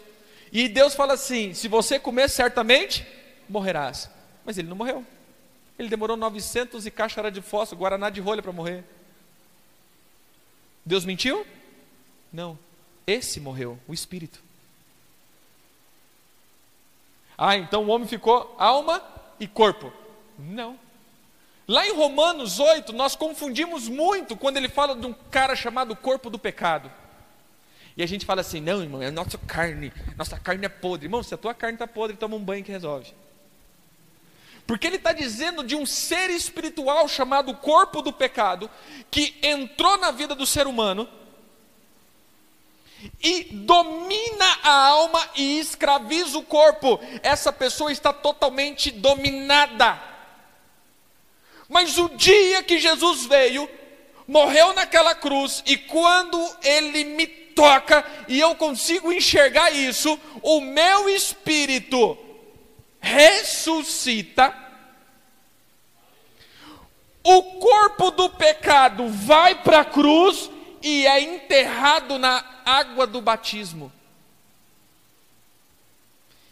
e 0.51 0.67
Deus 0.67 0.93
fala 0.93 1.13
assim: 1.13 1.53
se 1.53 1.67
você 1.67 1.99
comer, 1.99 2.29
certamente 2.29 3.05
morrerás. 3.47 4.09
Mas 4.45 4.57
ele 4.57 4.67
não 4.67 4.75
morreu. 4.75 5.05
Ele 5.77 5.89
demorou 5.89 6.17
900 6.17 6.85
e 6.85 6.91
caixara 6.91 7.31
de 7.31 7.41
fósforo, 7.41 7.79
guaraná 7.79 8.09
de 8.09 8.19
rolha 8.19 8.41
para 8.41 8.51
morrer. 8.51 8.83
Deus 10.85 11.05
mentiu? 11.05 11.45
Não. 12.31 12.57
Esse 13.05 13.39
morreu, 13.39 13.79
o 13.87 13.93
espírito. 13.93 14.39
Ah, 17.37 17.55
então 17.55 17.85
o 17.85 17.89
homem 17.89 18.07
ficou 18.07 18.55
alma 18.57 19.03
e 19.39 19.47
corpo. 19.47 19.93
Não. 20.39 20.79
Lá 21.67 21.85
em 21.85 21.93
Romanos 21.93 22.59
8, 22.59 22.93
nós 22.93 23.15
confundimos 23.15 23.89
muito 23.89 24.37
quando 24.37 24.57
ele 24.57 24.69
fala 24.69 24.95
de 24.95 25.05
um 25.05 25.13
cara 25.29 25.55
chamado 25.55 25.95
corpo 25.95 26.29
do 26.29 26.39
pecado. 26.39 26.89
E 27.97 28.03
a 28.03 28.05
gente 28.05 28.25
fala 28.25 28.41
assim: 28.41 28.61
não, 28.61 28.81
irmão, 28.81 29.01
é 29.01 29.11
nossa 29.11 29.37
carne, 29.39 29.91
nossa 30.15 30.39
carne 30.39 30.65
é 30.65 30.69
podre. 30.69 31.07
Irmão, 31.07 31.21
se 31.21 31.33
a 31.33 31.37
tua 31.37 31.53
carne 31.53 31.75
está 31.75 31.87
podre, 31.87 32.15
toma 32.15 32.35
um 32.37 32.43
banho 32.43 32.63
que 32.63 32.71
resolve. 32.71 33.13
Porque 34.65 34.85
ele 34.85 34.97
está 34.97 35.11
dizendo 35.11 35.63
de 35.63 35.75
um 35.75 35.85
ser 35.85 36.29
espiritual 36.29 37.07
chamado 37.07 37.53
corpo 37.55 38.01
do 38.01 38.13
pecado, 38.13 38.69
que 39.09 39.35
entrou 39.41 39.97
na 39.97 40.11
vida 40.11 40.35
do 40.35 40.45
ser 40.45 40.67
humano 40.67 41.07
e 43.21 43.43
domina 43.43 44.59
a 44.63 44.87
alma 44.87 45.29
e 45.35 45.59
escraviza 45.59 46.37
o 46.37 46.43
corpo. 46.43 46.99
Essa 47.23 47.51
pessoa 47.51 47.91
está 47.91 48.13
totalmente 48.13 48.91
dominada. 48.91 50.16
Mas 51.67 51.97
o 51.97 52.09
dia 52.09 52.63
que 52.63 52.79
Jesus 52.79 53.25
veio, 53.25 53.69
morreu 54.27 54.73
naquela 54.73 55.13
cruz, 55.13 55.63
e 55.65 55.77
quando 55.77 56.37
ele 56.63 57.03
me 57.03 57.27
toca 57.27 58.05
e 58.27 58.39
eu 58.39 58.55
consigo 58.55 59.11
enxergar 59.11 59.71
isso, 59.71 60.19
o 60.41 60.61
meu 60.61 61.09
espírito 61.09 62.17
ressuscita. 62.99 64.55
O 67.23 67.43
corpo 67.59 68.11
do 68.11 68.29
pecado 68.29 69.09
vai 69.09 69.55
para 69.63 69.81
a 69.81 69.85
cruz 69.85 70.49
e 70.81 71.05
é 71.05 71.19
enterrado 71.19 72.17
na 72.17 72.61
água 72.63 73.05
do 73.05 73.19
batismo. 73.19 73.91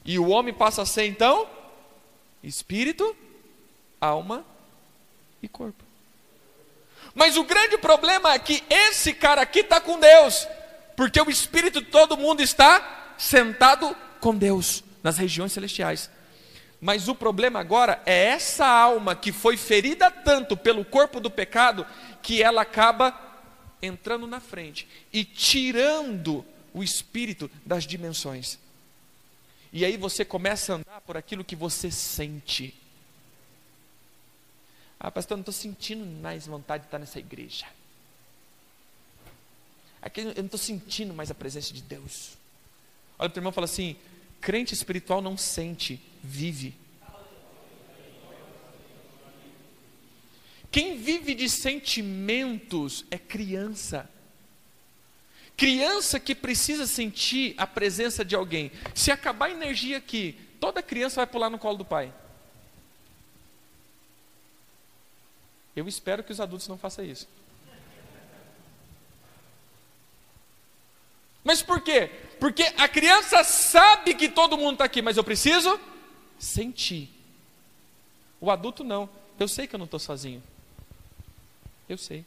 E 0.03 0.19
o 0.19 0.27
homem 0.27 0.53
passa 0.53 0.81
a 0.81 0.85
ser 0.85 1.05
então 1.05 1.47
espírito, 2.43 3.15
alma 4.01 4.45
e 5.45 5.49
corpo. 5.49 5.83
Mas 7.13 7.37
o 7.37 7.43
grande 7.43 7.77
problema 7.77 8.33
é 8.33 8.39
que 8.39 8.63
esse 8.69 9.13
cara 9.13 9.41
aqui 9.41 9.59
está 9.59 9.79
com 9.79 9.99
Deus, 9.99 10.47
porque 10.95 11.21
o 11.21 11.29
espírito 11.29 11.81
de 11.81 11.87
todo 11.87 12.17
mundo 12.17 12.41
está 12.41 13.13
sentado 13.17 13.95
com 14.19 14.35
Deus 14.35 14.83
nas 15.01 15.17
regiões 15.17 15.53
celestiais. 15.53 16.09
Mas 16.81 17.07
o 17.07 17.15
problema 17.15 17.59
agora 17.59 18.01
é 18.05 18.25
essa 18.25 18.67
alma 18.67 19.15
que 19.15 19.31
foi 19.31 19.55
ferida 19.55 20.11
tanto 20.11 20.57
pelo 20.57 20.83
corpo 20.83 21.19
do 21.19 21.31
pecado 21.31 21.85
que 22.21 22.43
ela 22.43 22.61
acaba 22.61 23.17
entrando 23.81 24.27
na 24.27 24.39
frente 24.39 24.87
e 25.13 25.23
tirando 25.23 26.45
o 26.73 26.83
espírito 26.83 27.49
das 27.65 27.85
dimensões. 27.85 28.59
E 29.71 29.85
aí 29.85 29.97
você 29.97 30.25
começa 30.25 30.73
a 30.73 30.75
andar 30.77 31.01
por 31.01 31.17
aquilo 31.17 31.43
que 31.43 31.55
você 31.55 31.89
sente. 31.89 32.73
Ah, 35.05 35.11
pastor, 35.11 35.35
eu 35.35 35.37
não 35.37 35.41
estou 35.43 35.53
sentindo 35.53 36.03
mais 36.19 36.47
vontade 36.47 36.81
de 36.81 36.87
estar 36.87 36.97
nessa 36.97 37.19
igreja. 37.19 37.67
Aqui 40.01 40.21
eu 40.21 40.33
não 40.33 40.45
estou 40.45 40.57
sentindo 40.57 41.13
mais 41.13 41.29
a 41.29 41.35
presença 41.35 41.71
de 41.71 41.83
Deus. 41.83 42.35
Olha 43.19 43.31
o 43.31 43.37
irmão 43.37 43.51
e 43.51 43.53
fala 43.53 43.65
assim: 43.65 43.95
crente 44.41 44.73
espiritual 44.73 45.21
não 45.21 45.37
sente, 45.37 46.01
vive. 46.23 46.73
Quem 50.71 50.97
vive 50.97 51.35
de 51.35 51.51
sentimentos 51.51 53.05
é 53.11 53.19
criança. 53.19 54.09
Criança 55.55 56.19
que 56.19 56.33
precisa 56.33 56.87
sentir 56.87 57.53
a 57.57 57.67
presença 57.67 58.25
de 58.25 58.35
alguém. 58.35 58.71
Se 58.95 59.11
acabar 59.11 59.49
a 59.49 59.51
energia 59.51 59.99
aqui, 59.99 60.35
toda 60.59 60.81
criança 60.81 61.17
vai 61.17 61.27
pular 61.27 61.51
no 61.51 61.59
colo 61.59 61.77
do 61.77 61.85
pai. 61.85 62.11
Eu 65.75 65.87
espero 65.87 66.23
que 66.23 66.31
os 66.31 66.39
adultos 66.39 66.67
não 66.67 66.77
façam 66.77 67.03
isso. 67.03 67.27
Mas 71.43 71.61
por 71.61 71.81
quê? 71.81 72.09
Porque 72.39 72.63
a 72.77 72.87
criança 72.87 73.43
sabe 73.43 74.15
que 74.15 74.29
todo 74.29 74.57
mundo 74.57 74.73
está 74.73 74.85
aqui, 74.85 75.01
mas 75.01 75.15
eu 75.15 75.23
preciso 75.23 75.79
sentir. 76.39 77.09
O 78.41 78.49
adulto 78.49 78.83
não. 78.83 79.09
Eu 79.39 79.47
sei 79.47 79.67
que 79.67 79.75
eu 79.75 79.77
não 79.77 79.85
estou 79.85 79.99
sozinho. 79.99 80.41
Eu 81.87 81.97
sei. 81.97 82.25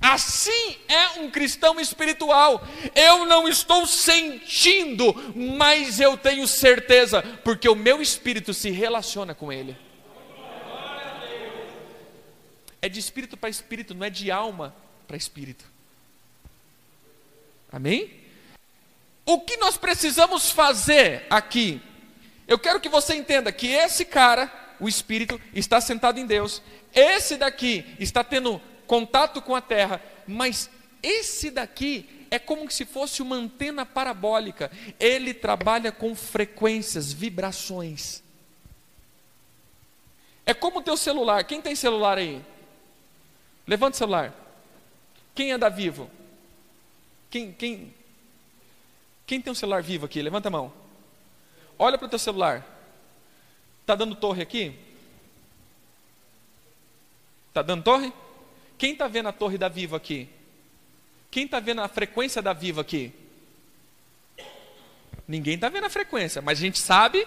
Assim 0.00 0.76
é 0.88 1.20
um 1.20 1.30
cristão 1.30 1.80
espiritual. 1.80 2.62
Eu 2.94 3.24
não 3.24 3.48
estou 3.48 3.86
sentindo, 3.86 5.14
mas 5.34 6.00
eu 6.00 6.16
tenho 6.16 6.46
certeza, 6.46 7.22
porque 7.42 7.68
o 7.68 7.74
meu 7.74 8.02
espírito 8.02 8.52
se 8.52 8.70
relaciona 8.70 9.34
com 9.34 9.50
ele. 9.52 9.76
É 12.82 12.88
de 12.88 12.98
espírito 12.98 13.36
para 13.36 13.50
espírito, 13.50 13.94
não 13.94 14.04
é 14.04 14.10
de 14.10 14.30
alma 14.30 14.74
para 15.06 15.16
espírito. 15.16 15.64
Amém? 17.70 18.10
O 19.24 19.40
que 19.40 19.56
nós 19.58 19.76
precisamos 19.76 20.50
fazer 20.50 21.26
aqui? 21.30 21.80
Eu 22.48 22.58
quero 22.58 22.80
que 22.80 22.88
você 22.88 23.14
entenda 23.14 23.52
que 23.52 23.68
esse 23.68 24.04
cara, 24.04 24.52
o 24.80 24.88
espírito, 24.88 25.40
está 25.54 25.80
sentado 25.80 26.18
em 26.18 26.26
Deus. 26.26 26.60
Esse 26.92 27.36
daqui 27.36 27.84
está 27.98 28.24
tendo 28.24 28.60
contato 28.86 29.40
com 29.40 29.54
a 29.54 29.60
terra, 29.60 30.02
mas 30.26 30.68
esse 31.02 31.50
daqui 31.50 32.26
é 32.30 32.38
como 32.38 32.68
se 32.70 32.84
fosse 32.84 33.22
uma 33.22 33.36
antena 33.36 33.86
parabólica. 33.86 34.70
Ele 34.98 35.32
trabalha 35.32 35.92
com 35.92 36.14
frequências, 36.14 37.12
vibrações. 37.12 38.22
É 40.44 40.54
como 40.54 40.80
o 40.80 40.82
teu 40.82 40.96
celular. 40.96 41.44
Quem 41.44 41.60
tem 41.60 41.76
celular 41.76 42.18
aí? 42.18 42.42
Levanta 43.70 43.94
o 43.94 43.98
celular. 43.98 44.34
Quem 45.32 45.52
anda 45.52 45.68
vivo? 45.68 46.10
Quem, 47.30 47.52
quem, 47.52 47.94
quem 49.24 49.40
tem 49.40 49.52
um 49.52 49.54
celular 49.54 49.80
vivo 49.80 50.06
aqui? 50.06 50.20
Levanta 50.20 50.48
a 50.48 50.50
mão. 50.50 50.72
Olha 51.78 51.96
para 51.96 52.08
o 52.08 52.10
teu 52.10 52.18
celular. 52.18 52.66
Está 53.82 53.94
dando 53.94 54.16
torre 54.16 54.42
aqui? 54.42 54.76
Está 57.46 57.62
dando 57.62 57.84
torre? 57.84 58.12
Quem 58.76 58.94
está 58.94 59.06
vendo 59.06 59.28
a 59.28 59.32
torre 59.32 59.56
da 59.56 59.68
Vivo 59.68 59.94
aqui? 59.94 60.28
Quem 61.30 61.44
está 61.44 61.60
vendo 61.60 61.80
a 61.80 61.86
frequência 61.86 62.42
da 62.42 62.52
Vivo 62.52 62.80
aqui? 62.80 63.12
Ninguém 65.28 65.54
está 65.54 65.68
vendo 65.68 65.84
a 65.86 65.90
frequência, 65.90 66.42
mas 66.42 66.58
a 66.58 66.60
gente 66.60 66.80
sabe 66.80 67.24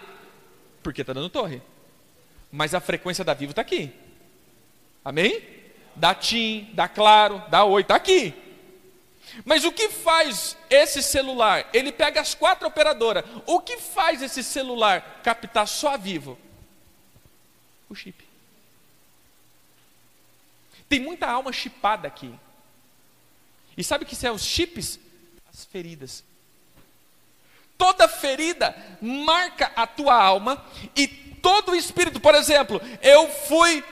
porque 0.81 1.01
está 1.01 1.13
dando 1.13 1.29
torre. 1.29 1.61
Mas 2.51 2.73
a 2.73 2.81
frequência 2.81 3.23
da 3.23 3.33
Vivo 3.33 3.53
está 3.53 3.61
aqui. 3.61 3.93
Amém? 5.05 5.52
Da 5.95 6.15
TIM, 6.15 6.69
da 6.73 6.87
Claro, 6.87 7.43
da 7.49 7.63
Oi, 7.63 7.81
está 7.81 7.95
aqui. 7.95 8.33
Mas 9.45 9.63
o 9.63 9.71
que 9.71 9.89
faz 9.89 10.55
esse 10.69 11.01
celular? 11.01 11.67
Ele 11.73 11.91
pega 11.91 12.21
as 12.21 12.35
quatro 12.35 12.67
operadoras. 12.67 13.23
O 13.45 13.59
que 13.59 13.77
faz 13.77 14.21
esse 14.21 14.43
celular 14.43 15.21
captar 15.23 15.67
só 15.67 15.93
a 15.93 15.97
Vivo? 15.97 16.37
O 17.89 17.95
chip. 17.95 18.23
Tem 20.87 20.99
muita 20.99 21.27
alma 21.27 21.51
chipada 21.51 22.07
aqui. 22.07 22.33
E 23.75 23.83
sabe 23.83 24.03
o 24.03 24.07
que 24.07 24.15
são 24.15 24.35
os 24.35 24.43
chips? 24.43 24.99
As 25.51 25.65
feridas. 25.65 26.23
Toda 27.77 28.07
ferida 28.07 28.75
marca 29.01 29.71
a 29.75 29.87
tua 29.87 30.15
alma 30.15 30.63
e 30.95 31.07
todo 31.07 31.71
o 31.71 31.75
espírito, 31.75 32.19
por 32.19 32.35
exemplo, 32.35 32.79
eu 33.01 33.27
fui 33.27 33.83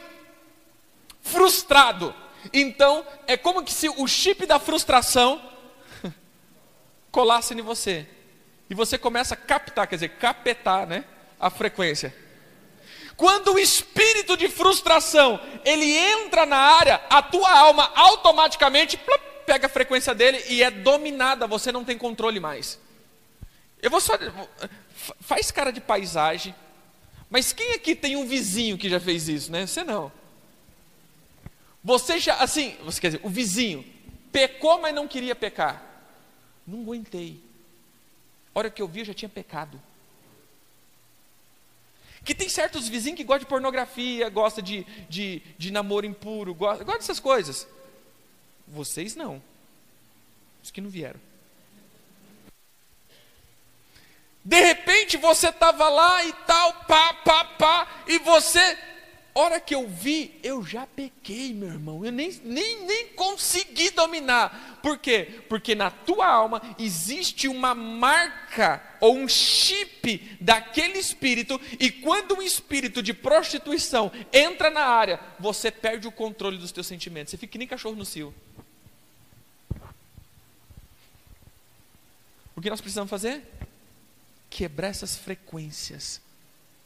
frustrado. 1.22 2.14
Então, 2.52 3.06
é 3.28 3.38
como 3.38 3.64
que 3.64 3.74
se 3.74 3.88
o 3.90 4.08
chip 4.08 4.46
da 4.46 4.60
frustração 4.60 5.42
colasse 7.12 7.54
em 7.54 7.62
você. 7.62 8.08
E 8.70 8.74
você 8.74 8.98
começa 8.98 9.34
a 9.34 9.38
captar, 9.38 9.88
quer 9.88 9.96
dizer, 9.96 10.10
capetar, 10.10 10.88
né? 10.88 11.06
A 11.40 11.50
frequência. 11.50 12.16
Quando 13.18 13.54
o 13.54 13.60
espírito 13.60 14.36
de 14.36 14.50
frustração, 14.50 15.40
ele 15.64 15.96
entra 15.96 16.46
na 16.46 16.58
área, 16.58 17.02
a 17.10 17.22
tua 17.22 17.52
alma 17.52 17.92
automaticamente 17.96 18.98
plop, 18.98 19.22
pega 19.46 19.68
a 19.68 19.70
frequência 19.70 20.16
dele 20.16 20.44
e 20.48 20.64
é 20.64 20.72
dominada, 20.72 21.46
você 21.46 21.72
não 21.72 21.84
tem 21.84 21.98
controle 21.98 22.40
mais. 22.40 22.80
Eu 23.82 23.90
vou 23.90 24.00
só 24.00 24.18
faz 25.20 25.52
cara 25.52 25.72
de 25.72 25.82
paisagem. 25.82 26.56
Mas 27.30 27.54
quem 27.54 27.74
aqui 27.74 27.96
tem 27.96 28.16
um 28.16 28.26
vizinho 28.26 28.78
que 28.78 28.90
já 28.90 29.00
fez 29.00 29.28
isso, 29.28 29.52
né? 29.52 29.66
Você 29.66 29.84
não. 29.84 30.12
Você 31.84 32.20
já, 32.20 32.36
assim, 32.36 32.78
você 32.84 33.02
quer 33.02 33.08
dizer, 33.12 33.26
o 33.26 33.30
vizinho 33.30 33.84
pecou, 34.32 34.80
mas 34.80 34.94
não 34.94 35.08
queria 35.08 35.36
pecar. 35.36 35.84
Não 36.66 36.82
aguentei. 36.82 37.42
A 38.54 38.60
hora 38.60 38.70
que 38.70 38.82
eu 38.82 38.88
vi, 38.88 39.00
eu 39.00 39.06
já 39.06 39.14
tinha 39.14 39.30
pecado. 39.30 39.82
Que 42.24 42.36
tem 42.36 42.48
certos 42.48 42.88
vizinhos 42.88 43.18
que 43.18 43.24
gostam 43.24 43.46
de 43.46 43.50
pornografia, 43.50 44.30
gosta 44.30 44.62
de, 44.62 44.86
de, 45.10 45.42
de 45.58 45.72
namoro 45.72 46.06
impuro, 46.06 46.54
gosta, 46.54 46.86
dessas 46.86 47.20
coisas. 47.20 47.68
Vocês 48.68 49.16
não. 49.16 49.42
Os 50.64 50.70
que 50.70 50.82
não 50.82 50.90
vieram. 50.90 51.20
De 54.44 54.60
repente 54.60 55.18
você 55.18 55.50
estava 55.50 55.90
lá 55.90 56.24
e 56.26 56.34
tal, 56.46 56.74
pá, 56.86 57.14
pá, 57.14 57.46
pá, 57.46 58.04
e 58.08 58.20
você 58.20 58.78
hora 59.34 59.60
que 59.60 59.74
eu 59.74 59.88
vi, 59.88 60.40
eu 60.44 60.64
já 60.64 60.86
pequei, 60.86 61.54
meu 61.54 61.70
irmão. 61.70 62.06
Eu 62.06 62.12
nem, 62.12 62.32
nem, 62.44 62.86
nem 62.86 63.08
consegui 63.10 63.90
dominar. 63.92 64.80
Por 64.82 64.98
quê? 64.98 65.42
Porque 65.48 65.74
na 65.76 65.90
tua 65.90 66.28
alma 66.28 66.62
existe 66.78 67.48
uma 67.48 67.74
marca 67.74 68.84
ou 69.00 69.16
um 69.16 69.28
chip 69.28 70.38
daquele 70.40 71.00
espírito, 71.00 71.60
e 71.80 71.90
quando 71.90 72.36
um 72.36 72.42
espírito 72.42 73.02
de 73.02 73.14
prostituição 73.14 74.12
entra 74.32 74.70
na 74.70 74.86
área, 74.86 75.20
você 75.40 75.72
perde 75.72 76.08
o 76.08 76.12
controle 76.12 76.58
dos 76.58 76.72
teus 76.72 76.86
sentimentos. 76.86 77.32
Você 77.32 77.38
fica 77.38 77.54
que 77.54 77.58
nem 77.58 77.68
cachorro 77.68 77.96
no 77.96 78.06
cio. 78.06 78.34
O 82.56 82.62
que 82.62 82.70
nós 82.70 82.80
precisamos 82.80 83.10
fazer? 83.10 83.44
Quebrar 84.50 84.90
essas 84.90 85.16
frequências 85.16 86.22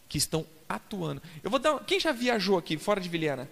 que 0.08 0.18
estão 0.18 0.46
atuando. 0.68 1.22
Eu 1.44 1.50
vou 1.50 1.60
dar, 1.60 1.80
quem 1.86 2.00
já 2.00 2.12
viajou 2.12 2.58
aqui 2.58 2.78
fora 2.78 3.00
de 3.00 3.10
Vilhena? 3.10 3.50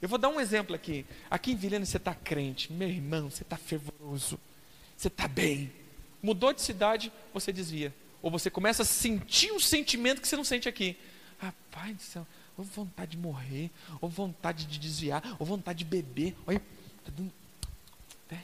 Eu 0.00 0.08
vou 0.08 0.18
dar 0.18 0.28
um 0.28 0.40
exemplo 0.40 0.74
aqui. 0.74 1.04
Aqui 1.30 1.52
em 1.52 1.56
Vilhena 1.56 1.84
você 1.84 1.98
está 1.98 2.14
crente, 2.14 2.72
meu 2.72 2.88
irmão, 2.88 3.30
você 3.30 3.42
está 3.42 3.56
fervoroso, 3.56 4.38
você 4.96 5.08
está 5.08 5.28
bem. 5.28 5.70
Mudou 6.22 6.52
de 6.52 6.62
cidade, 6.62 7.12
você 7.32 7.52
desvia. 7.52 7.94
Ou 8.22 8.30
você 8.30 8.50
começa 8.50 8.82
a 8.82 8.86
sentir 8.86 9.52
um 9.52 9.60
sentimento 9.60 10.20
que 10.20 10.28
você 10.28 10.36
não 10.36 10.44
sente 10.44 10.68
aqui. 10.68 10.96
Rapaz 11.38 11.96
do 11.96 12.02
céu, 12.02 12.26
ou 12.56 12.64
vontade 12.64 13.12
de 13.12 13.16
morrer, 13.16 13.70
ou 14.00 14.08
vontade 14.08 14.66
de 14.66 14.78
desviar, 14.78 15.36
ou 15.38 15.46
vontade 15.46 15.78
de 15.78 15.84
beber. 15.84 16.34
Olha, 16.46 16.60
tá 17.04 17.12
dando... 17.16 17.32
é. 18.30 18.38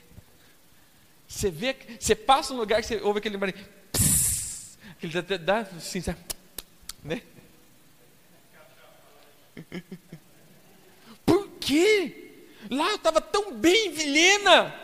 Você 1.29 1.51
vê, 1.51 1.77
você 1.99 2.14
passa 2.14 2.55
num 2.55 2.61
lugar 2.61 2.81
que 2.81 2.88
você 2.88 2.96
ouve 3.03 3.18
aquele 3.18 3.37
barulho, 3.37 3.59
aquele 4.90 5.22
dá, 5.22 5.37
dá 5.37 5.59
assim, 5.77 6.01
sabe? 6.01 6.18
Né? 7.07 7.23
Por 11.25 11.49
quê? 11.61 12.45
Lá 12.71 12.90
eu 12.90 12.97
estava 12.97 13.21
tão 13.21 13.53
bem, 13.53 13.92
Vilhena. 13.92 14.75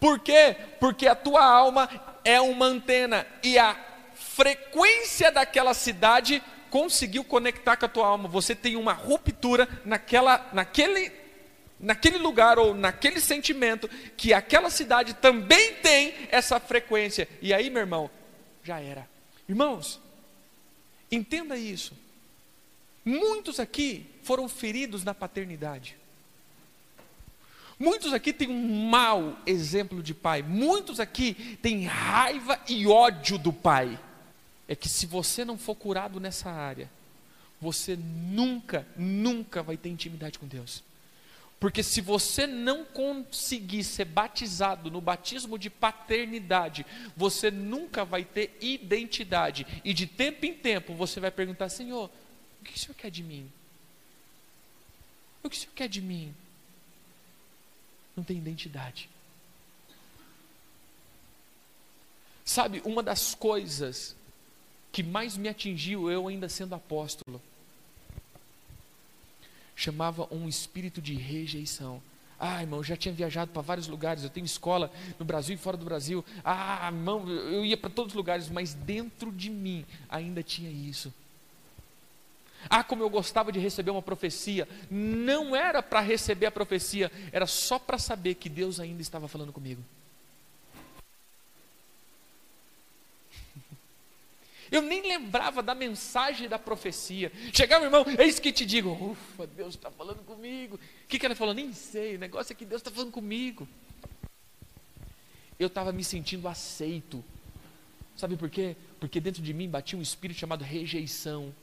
Por 0.00 0.18
quê? 0.20 0.56
Porque 0.78 1.06
a 1.06 1.14
tua 1.14 1.44
alma 1.44 1.88
é 2.24 2.40
uma 2.40 2.66
antena 2.66 3.26
e 3.42 3.58
a 3.58 3.76
frequência 4.14 5.32
daquela 5.32 5.74
cidade 5.74 6.42
conseguiu 6.70 7.24
conectar 7.24 7.76
com 7.76 7.86
a 7.86 7.88
tua 7.88 8.06
alma. 8.06 8.28
Você 8.28 8.54
tem 8.54 8.76
uma 8.76 8.92
ruptura 8.92 9.68
naquela, 9.84 10.48
naquele, 10.52 11.10
naquele 11.80 12.18
lugar 12.18 12.58
ou 12.58 12.74
naquele 12.74 13.20
sentimento 13.20 13.88
que 14.16 14.32
aquela 14.32 14.70
cidade 14.70 15.14
também 15.14 15.74
tem 15.74 16.14
essa 16.30 16.60
frequência. 16.60 17.28
E 17.40 17.52
aí, 17.52 17.70
meu 17.70 17.80
irmão, 17.80 18.10
já 18.62 18.80
era. 18.80 19.08
Irmãos, 19.48 20.00
Entenda 21.10 21.56
isso. 21.56 21.94
Muitos 23.04 23.58
aqui 23.58 24.06
foram 24.22 24.48
feridos 24.48 25.04
na 25.04 25.14
paternidade. 25.14 25.96
Muitos 27.78 28.12
aqui 28.12 28.32
têm 28.32 28.48
um 28.48 28.88
mau 28.88 29.38
exemplo 29.46 30.02
de 30.02 30.12
pai. 30.12 30.42
Muitos 30.42 30.98
aqui 30.98 31.58
têm 31.62 31.84
raiva 31.84 32.60
e 32.68 32.86
ódio 32.86 33.38
do 33.38 33.52
pai. 33.52 33.98
É 34.66 34.74
que 34.74 34.88
se 34.88 35.06
você 35.06 35.44
não 35.44 35.56
for 35.56 35.74
curado 35.76 36.18
nessa 36.18 36.50
área, 36.50 36.90
você 37.60 37.96
nunca, 37.96 38.86
nunca 38.96 39.62
vai 39.62 39.76
ter 39.76 39.88
intimidade 39.88 40.38
com 40.38 40.46
Deus. 40.46 40.82
Porque 41.60 41.82
se 41.82 42.00
você 42.00 42.46
não 42.46 42.84
conseguir 42.84 43.82
ser 43.82 44.04
batizado 44.04 44.90
no 44.90 45.00
batismo 45.00 45.58
de 45.58 45.68
paternidade, 45.68 46.86
você 47.16 47.50
nunca 47.50 48.04
vai 48.04 48.24
ter 48.24 48.56
identidade. 48.60 49.66
E 49.84 49.92
de 49.92 50.06
tempo 50.06 50.46
em 50.46 50.54
tempo 50.54 50.94
você 50.94 51.18
vai 51.18 51.32
perguntar: 51.32 51.68
Senhor, 51.68 52.10
o 52.60 52.64
que 52.64 52.76
o 52.76 52.78
Senhor 52.78 52.94
quer 52.94 53.10
de 53.10 53.24
mim? 53.24 53.50
O 55.42 55.50
que 55.50 55.56
o 55.56 55.58
Senhor 55.58 55.74
quer 55.74 55.88
de 55.88 56.00
mim? 56.00 56.32
Não 58.16 58.22
tem 58.22 58.36
identidade. 58.36 59.08
Sabe, 62.44 62.80
uma 62.84 63.02
das 63.02 63.34
coisas 63.34 64.16
que 64.92 65.02
mais 65.02 65.36
me 65.36 65.48
atingiu, 65.48 66.10
eu 66.10 66.28
ainda 66.28 66.48
sendo 66.48 66.74
apóstolo, 66.74 67.42
chamava 69.78 70.26
um 70.32 70.48
espírito 70.48 71.00
de 71.00 71.14
rejeição. 71.14 72.02
Ah, 72.36 72.60
irmão, 72.60 72.82
já 72.82 72.96
tinha 72.96 73.14
viajado 73.14 73.52
para 73.52 73.62
vários 73.62 73.86
lugares, 73.86 74.24
eu 74.24 74.30
tenho 74.30 74.44
escola 74.44 74.90
no 75.18 75.24
Brasil 75.24 75.54
e 75.54 75.58
fora 75.58 75.76
do 75.76 75.84
Brasil. 75.84 76.24
Ah, 76.44 76.86
irmão, 76.86 77.28
eu 77.28 77.64
ia 77.64 77.76
para 77.76 77.88
todos 77.88 78.12
os 78.12 78.16
lugares, 78.16 78.48
mas 78.48 78.74
dentro 78.74 79.30
de 79.30 79.48
mim 79.48 79.86
ainda 80.08 80.42
tinha 80.42 80.68
isso. 80.68 81.14
Ah, 82.68 82.82
como 82.82 83.04
eu 83.04 83.10
gostava 83.10 83.52
de 83.52 83.60
receber 83.60 83.92
uma 83.92 84.02
profecia. 84.02 84.68
Não 84.90 85.54
era 85.54 85.80
para 85.80 86.00
receber 86.00 86.46
a 86.46 86.50
profecia, 86.50 87.10
era 87.30 87.46
só 87.46 87.78
para 87.78 87.98
saber 87.98 88.34
que 88.34 88.48
Deus 88.48 88.80
ainda 88.80 89.00
estava 89.00 89.28
falando 89.28 89.52
comigo. 89.52 89.82
Eu 94.70 94.82
nem 94.82 95.02
lembrava 95.02 95.62
da 95.62 95.74
mensagem 95.74 96.48
da 96.48 96.58
profecia. 96.58 97.32
Chegava 97.52 97.84
irmão, 97.84 98.04
eis 98.18 98.38
que 98.38 98.52
te 98.52 98.66
digo, 98.66 98.90
ufa, 98.90 99.46
Deus 99.46 99.74
está 99.74 99.90
falando 99.90 100.22
comigo. 100.24 100.76
O 100.76 101.08
que, 101.08 101.18
que 101.18 101.26
ela 101.26 101.34
falou? 101.34 101.54
Nem 101.54 101.72
sei, 101.72 102.16
o 102.16 102.18
negócio 102.18 102.52
é 102.52 102.56
que 102.56 102.64
Deus 102.64 102.80
está 102.80 102.90
falando 102.90 103.10
comigo. 103.10 103.66
Eu 105.58 105.68
estava 105.68 105.92
me 105.92 106.04
sentindo 106.04 106.46
aceito. 106.46 107.24
Sabe 108.16 108.36
por 108.36 108.50
quê? 108.50 108.76
Porque 109.00 109.20
dentro 109.20 109.42
de 109.42 109.54
mim 109.54 109.68
batia 109.68 109.98
um 109.98 110.02
espírito 110.02 110.38
chamado 110.38 110.62
rejeição. 110.62 111.54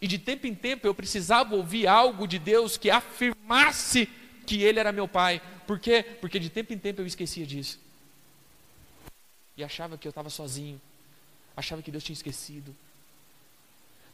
E 0.00 0.06
de 0.06 0.18
tempo 0.18 0.46
em 0.46 0.54
tempo 0.54 0.86
eu 0.86 0.94
precisava 0.94 1.54
ouvir 1.54 1.86
algo 1.86 2.26
de 2.26 2.38
Deus 2.38 2.76
que 2.76 2.90
afirmasse 2.90 4.08
que 4.46 4.62
Ele 4.62 4.80
era 4.80 4.92
meu 4.92 5.06
Pai. 5.06 5.42
Por 5.66 5.78
quê? 5.78 6.02
Porque 6.02 6.38
de 6.38 6.48
tempo 6.48 6.72
em 6.72 6.78
tempo 6.78 7.02
eu 7.02 7.06
esquecia 7.06 7.44
disso. 7.44 7.78
E 9.56 9.62
achava 9.62 9.98
que 9.98 10.08
eu 10.08 10.10
estava 10.10 10.30
sozinho 10.30 10.80
achava 11.56 11.82
que 11.82 11.90
Deus 11.90 12.04
tinha 12.04 12.14
esquecido. 12.14 12.74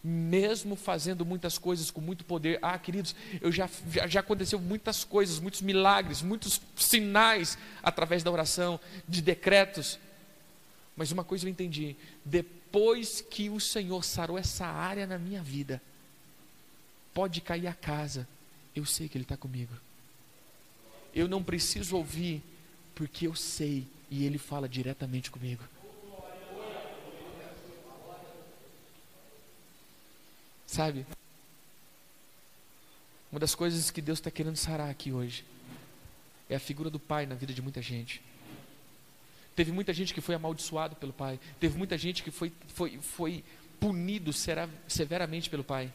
Mesmo 0.03 0.77
fazendo 0.77 1.25
muitas 1.25 1.59
coisas 1.59 1.91
com 1.91 2.01
muito 2.01 2.25
poder, 2.25 2.59
ah, 2.63 2.79
queridos, 2.79 3.15
eu 3.41 3.51
já, 3.51 3.69
já, 3.91 4.07
já 4.07 4.21
aconteceu 4.21 4.61
muitas 4.61 5.03
coisas, 5.03 5.41
muitos 5.41 5.63
milagres, 5.63 6.23
muitos 6.23 6.61
sinais 6.77 7.59
através 7.83 8.23
da 8.23 8.31
oração, 8.31 8.79
de 9.09 9.21
decretos. 9.21 9.99
Mas 10.97 11.11
uma 11.11 11.25
coisa 11.25 11.47
eu 11.47 11.51
entendi: 11.51 11.97
depois 12.25 13.21
que 13.21 13.51
o 13.51 13.59
Senhor 13.59 14.05
sarou 14.05 14.39
essa 14.39 14.67
área 14.67 15.07
na 15.07 15.19
minha 15.19 15.43
vida, 15.43 15.83
pode 17.13 17.41
cair 17.41 17.67
a 17.67 17.75
casa, 17.75 18.29
eu 18.75 18.85
sei 18.85 19.09
que 19.09 19.17
Ele 19.17 19.25
está 19.25 19.37
comigo. 19.37 19.73
Eu 21.15 21.27
não 21.27 21.43
preciso 21.43 21.97
ouvir, 21.97 22.43
porque 22.95 23.27
eu 23.27 23.35
sei 23.35 23.87
e 24.11 24.25
Ele 24.25 24.39
fala 24.39 24.69
diretamente 24.69 25.31
comigo. 25.31 25.65
Sabe? 30.67 31.07
Uma 33.31 33.41
das 33.41 33.55
coisas 33.55 33.91
que 33.91 34.01
Deus 34.01 34.19
está 34.19 34.31
querendo 34.31 34.57
sarar 34.57 34.91
aqui 34.91 35.13
hoje 35.13 35.45
é 36.49 36.57
a 36.57 36.61
figura 36.61 36.91
do 36.91 36.99
pai 36.99 37.27
na 37.27 37.35
vida 37.35 37.53
de 37.53 37.63
muita 37.63 37.83
gente. 37.83 38.23
Teve 39.55 39.73
muita 39.73 39.93
gente 39.93 40.13
que 40.13 40.21
foi 40.21 40.35
amaldiçoado 40.35 40.97
pelo 40.97 41.13
pai. 41.13 41.41
Teve 41.59 41.79
muita 41.79 41.97
gente 41.97 42.23
que 42.23 42.31
foi, 42.31 42.53
foi, 42.69 42.99
foi 42.99 43.45
punido 43.81 44.31
severamente 44.33 45.49
pelo 45.49 45.65
pai. 45.65 45.93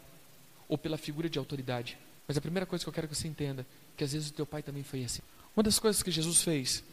Ou 0.68 0.78
pela 0.78 0.98
figura 0.98 1.30
de 1.30 1.38
autoridade. 1.38 1.98
Mas 2.28 2.38
a 2.38 2.42
primeira 2.42 2.66
coisa 2.66 2.84
que 2.84 2.90
eu 2.90 2.94
quero 2.94 3.08
que 3.08 3.16
você 3.16 3.28
entenda, 3.28 3.66
que 3.98 4.04
às 4.04 4.14
vezes 4.14 4.30
o 4.30 4.34
teu 4.34 4.46
pai 4.46 4.64
também 4.64 4.84
foi 4.84 5.04
assim. 5.04 5.22
Uma 5.56 5.64
das 5.64 5.78
coisas 5.78 6.02
que 6.02 6.10
Jesus 6.10 6.42
fez, 6.42 6.84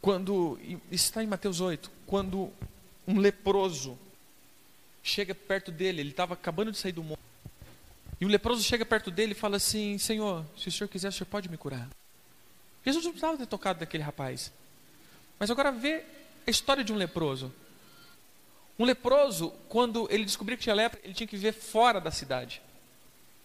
quando, 0.00 0.58
está 0.90 1.22
em 1.22 1.26
Mateus 1.26 1.60
8, 1.60 1.90
quando 2.06 2.52
um 3.06 3.18
leproso 3.18 3.98
chega 5.08 5.34
perto 5.34 5.70
dele, 5.70 6.00
ele 6.00 6.10
estava 6.10 6.34
acabando 6.34 6.72
de 6.72 6.78
sair 6.78 6.92
do 6.92 7.02
monte, 7.02 7.20
e 8.20 8.24
o 8.24 8.28
leproso 8.28 8.62
chega 8.62 8.84
perto 8.84 9.10
dele 9.10 9.32
e 9.32 9.34
fala 9.34 9.56
assim: 9.56 9.98
Senhor, 9.98 10.44
se 10.56 10.68
o 10.68 10.72
senhor 10.72 10.88
quiser, 10.88 11.08
o 11.08 11.12
senhor 11.12 11.26
pode 11.26 11.48
me 11.48 11.56
curar. 11.56 11.88
Jesus 12.84 13.04
não 13.04 13.12
precisava 13.12 13.36
ter 13.36 13.46
tocado 13.46 13.80
naquele 13.80 14.02
rapaz. 14.02 14.52
Mas 15.38 15.50
agora 15.50 15.70
vê 15.70 16.02
a 16.46 16.50
história 16.50 16.82
de 16.82 16.92
um 16.92 16.96
leproso. 16.96 17.52
Um 18.78 18.84
leproso, 18.84 19.50
quando 19.68 20.06
ele 20.10 20.24
descobriu 20.24 20.56
que 20.56 20.62
tinha 20.62 20.74
lepra, 20.74 21.00
ele 21.02 21.12
tinha 21.12 21.26
que 21.26 21.36
viver 21.36 21.52
fora 21.52 22.00
da 22.00 22.10
cidade. 22.10 22.62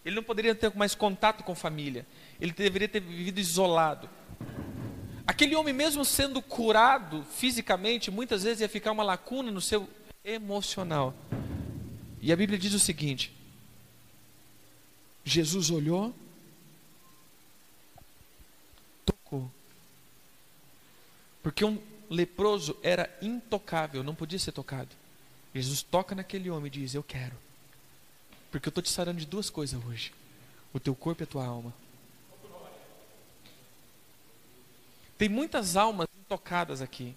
Ele 0.06 0.16
não 0.16 0.24
poderia 0.24 0.54
ter 0.56 0.74
mais 0.76 0.96
contato 0.96 1.44
com 1.44 1.56
família. 1.56 2.06
Ele 2.40 2.52
deveria 2.52 2.88
ter 2.88 3.00
vivido 3.00 3.40
isolado. 3.40 4.10
Aquele 5.26 5.56
homem, 5.56 5.74
mesmo 5.74 6.04
sendo 6.04 6.42
curado 6.42 7.26
fisicamente, 7.32 8.12
muitas 8.12 8.44
vezes 8.44 8.62
ia 8.62 8.70
ficar 8.70 8.92
uma 8.92 9.04
lacuna 9.04 9.52
no 9.52 9.62
seu 9.62 9.88
emocional. 10.24 11.14
E 12.22 12.32
a 12.32 12.36
Bíblia 12.36 12.60
diz 12.60 12.74
o 12.74 12.80
seguinte: 12.80 13.34
Jesus 15.26 15.72
olhou, 15.72 16.14
tocou. 19.04 19.52
Porque 21.42 21.66
um 21.66 21.82
leproso 22.10 22.78
era 22.84 23.10
intocável, 23.22 24.04
não 24.04 24.14
podia 24.14 24.38
ser 24.38 24.52
tocado. 24.52 24.90
Jesus 25.54 25.82
toca 25.82 26.14
naquele 26.14 26.50
homem 26.50 26.68
e 26.68 26.70
diz: 26.70 26.94
Eu 26.94 27.04
quero. 27.04 27.36
Porque 28.52 28.68
eu 28.68 28.72
estou 28.72 28.84
te 28.84 28.90
sarando 28.90 29.20
de 29.20 29.26
duas 29.26 29.50
coisas 29.50 29.84
hoje: 29.84 30.14
o 30.72 30.80
teu 30.80 30.94
corpo 30.94 31.24
e 31.24 31.26
a 31.26 31.28
tua 31.28 31.46
alma. 31.46 31.74
Tem 35.18 35.28
muitas 35.28 35.76
almas 35.76 36.08
intocadas 36.20 36.82
aqui. 36.82 37.16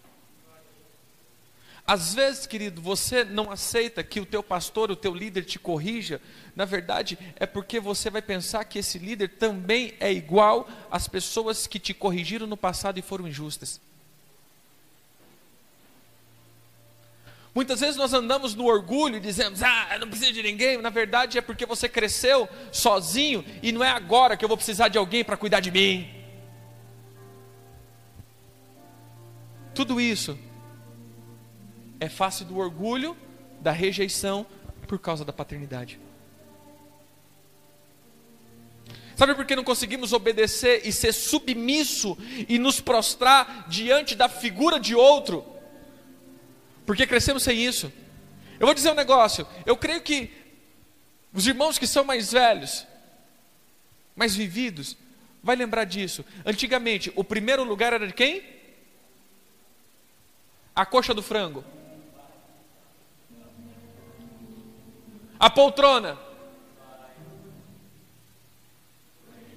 Às 1.86 2.14
vezes, 2.14 2.46
querido, 2.46 2.80
você 2.80 3.24
não 3.24 3.50
aceita 3.50 4.02
que 4.02 4.18
o 4.18 4.24
teu 4.24 4.42
pastor, 4.42 4.90
o 4.90 4.96
teu 4.96 5.14
líder 5.14 5.44
te 5.44 5.58
corrija. 5.58 6.18
Na 6.56 6.64
verdade, 6.64 7.18
é 7.36 7.44
porque 7.44 7.78
você 7.78 8.08
vai 8.08 8.22
pensar 8.22 8.64
que 8.64 8.78
esse 8.78 8.98
líder 8.98 9.36
também 9.36 9.92
é 10.00 10.10
igual 10.10 10.66
às 10.90 11.06
pessoas 11.06 11.66
que 11.66 11.78
te 11.78 11.92
corrigiram 11.92 12.46
no 12.46 12.56
passado 12.56 12.98
e 12.98 13.02
foram 13.02 13.28
injustas. 13.28 13.82
Muitas 17.54 17.80
vezes 17.80 17.96
nós 17.96 18.14
andamos 18.14 18.54
no 18.54 18.64
orgulho 18.64 19.18
e 19.18 19.20
dizemos: 19.20 19.62
Ah, 19.62 19.90
eu 19.92 20.00
não 20.00 20.08
preciso 20.08 20.32
de 20.32 20.42
ninguém. 20.42 20.80
Na 20.80 20.90
verdade, 20.90 21.36
é 21.36 21.42
porque 21.42 21.66
você 21.66 21.86
cresceu 21.86 22.48
sozinho 22.72 23.44
e 23.62 23.70
não 23.70 23.84
é 23.84 23.90
agora 23.90 24.38
que 24.38 24.44
eu 24.44 24.48
vou 24.48 24.56
precisar 24.56 24.88
de 24.88 24.96
alguém 24.96 25.22
para 25.22 25.36
cuidar 25.36 25.60
de 25.60 25.70
mim. 25.70 26.08
Tudo 29.74 30.00
isso 30.00 30.38
é 32.04 32.08
face 32.08 32.44
do 32.44 32.58
orgulho, 32.58 33.16
da 33.60 33.72
rejeição 33.72 34.46
por 34.86 34.98
causa 34.98 35.24
da 35.24 35.32
paternidade. 35.32 35.98
Sabe 39.16 39.34
por 39.34 39.46
que 39.46 39.54
não 39.54 39.64
conseguimos 39.64 40.12
obedecer 40.12 40.82
e 40.84 40.92
ser 40.92 41.12
submisso 41.12 42.18
e 42.48 42.58
nos 42.58 42.80
prostrar 42.80 43.68
diante 43.68 44.14
da 44.14 44.28
figura 44.28 44.78
de 44.78 44.94
outro? 44.94 45.44
Porque 46.84 47.06
crescemos 47.06 47.42
sem 47.42 47.64
isso. 47.64 47.92
Eu 48.58 48.66
vou 48.66 48.74
dizer 48.74 48.90
um 48.90 48.94
negócio. 48.94 49.46
Eu 49.64 49.76
creio 49.76 50.02
que 50.02 50.30
os 51.32 51.46
irmãos 51.46 51.78
que 51.78 51.86
são 51.86 52.04
mais 52.04 52.32
velhos, 52.32 52.86
mais 54.16 54.34
vividos, 54.34 54.96
vai 55.42 55.56
lembrar 55.56 55.84
disso. 55.84 56.24
Antigamente, 56.44 57.12
o 57.14 57.24
primeiro 57.24 57.64
lugar 57.64 57.92
era 57.92 58.06
de 58.06 58.12
quem? 58.12 58.42
A 60.74 60.84
coxa 60.84 61.14
do 61.14 61.22
frango. 61.22 61.64
A 65.44 65.50
poltrona. 65.50 66.18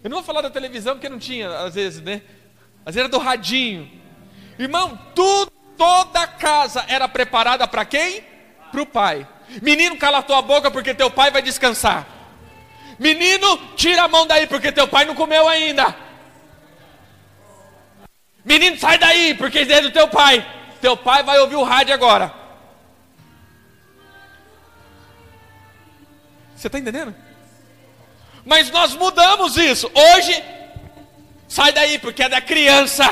Eu 0.04 0.10
não 0.10 0.18
vou 0.18 0.24
falar 0.24 0.42
da 0.42 0.50
televisão 0.50 0.96
porque 0.96 1.10
não 1.10 1.20
tinha, 1.20 1.50
às 1.60 1.76
vezes, 1.76 2.02
né? 2.02 2.22
Às 2.86 2.96
vezes 2.96 2.98
era 2.98 3.10
do 3.10 3.18
radinho. 3.18 3.90
Irmão, 4.58 5.00
tudo 5.14 5.52
Toda 5.78 6.22
a 6.22 6.28
casa 6.28 6.84
era 6.88 7.08
preparada 7.08 7.68
para 7.68 7.86
quem? 7.86 8.24
Para 8.72 8.82
o 8.82 8.86
pai. 8.86 9.28
Menino, 9.62 9.96
cala 9.96 10.24
tua 10.24 10.42
boca 10.42 10.72
porque 10.72 10.94
teu 10.94 11.10
pai 11.10 11.30
vai 11.30 11.42
descansar. 11.42 12.06
Menino, 12.98 13.58
tira 13.76 14.04
a 14.04 14.08
mão 14.08 14.26
daí 14.26 14.48
porque 14.48 14.72
teu 14.72 14.88
pai 14.88 15.06
não 15.06 15.14
comeu 15.14 15.48
ainda. 15.48 15.96
Menino, 18.44 18.78
sai 18.78 18.98
daí 18.98 19.36
porque 19.36 19.60
é 19.60 19.82
do 19.82 19.92
teu 19.92 20.08
pai. 20.08 20.46
Teu 20.82 20.98
pai 20.98 21.22
vai 21.22 21.40
ouvir 21.40 21.56
o 21.56 21.64
rádio 21.64 21.94
agora. 21.94 22.34
Você 26.58 26.68
está 26.68 26.80
entendendo? 26.80 27.16
Mas 28.44 28.72
nós 28.72 28.96
mudamos 28.96 29.58
isso. 29.58 29.92
Hoje, 29.94 30.44
sai 31.48 31.72
daí 31.72 32.00
porque 32.00 32.24
é 32.24 32.30
da 32.30 32.42
criança. 32.42 33.06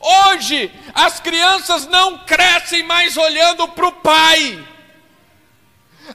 Hoje, 0.00 0.72
as 0.92 1.20
crianças 1.20 1.86
não 1.86 2.18
crescem 2.18 2.82
mais 2.82 3.16
olhando 3.16 3.68
para 3.68 3.86
o 3.86 3.92
pai. 3.92 4.66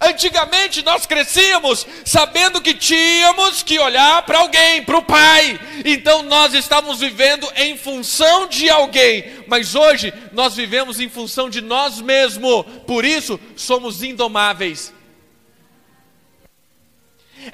Antigamente 0.02 0.84
nós 0.84 1.06
crescíamos 1.06 1.86
sabendo 2.04 2.62
que 2.62 2.74
tínhamos 2.74 3.64
que 3.64 3.80
olhar 3.80 4.22
para 4.24 4.40
alguém, 4.40 4.84
para 4.84 4.98
o 4.98 5.04
pai. 5.04 5.60
Então 5.86 6.24
nós 6.24 6.54
estávamos 6.54 7.00
vivendo 7.00 7.48
em 7.56 7.78
função 7.78 8.48
de 8.48 8.70
alguém, 8.70 9.44
mas 9.48 9.76
hoje 9.76 10.14
nós 10.32 10.56
vivemos 10.56 11.00
em 11.00 11.10
função 11.10 11.50
de 11.50 11.62
nós 11.62 12.02
mesmos. 12.02 12.66
Por 12.86 13.06
isso 13.06 13.40
somos 13.56 14.04
indomáveis. 14.04 14.94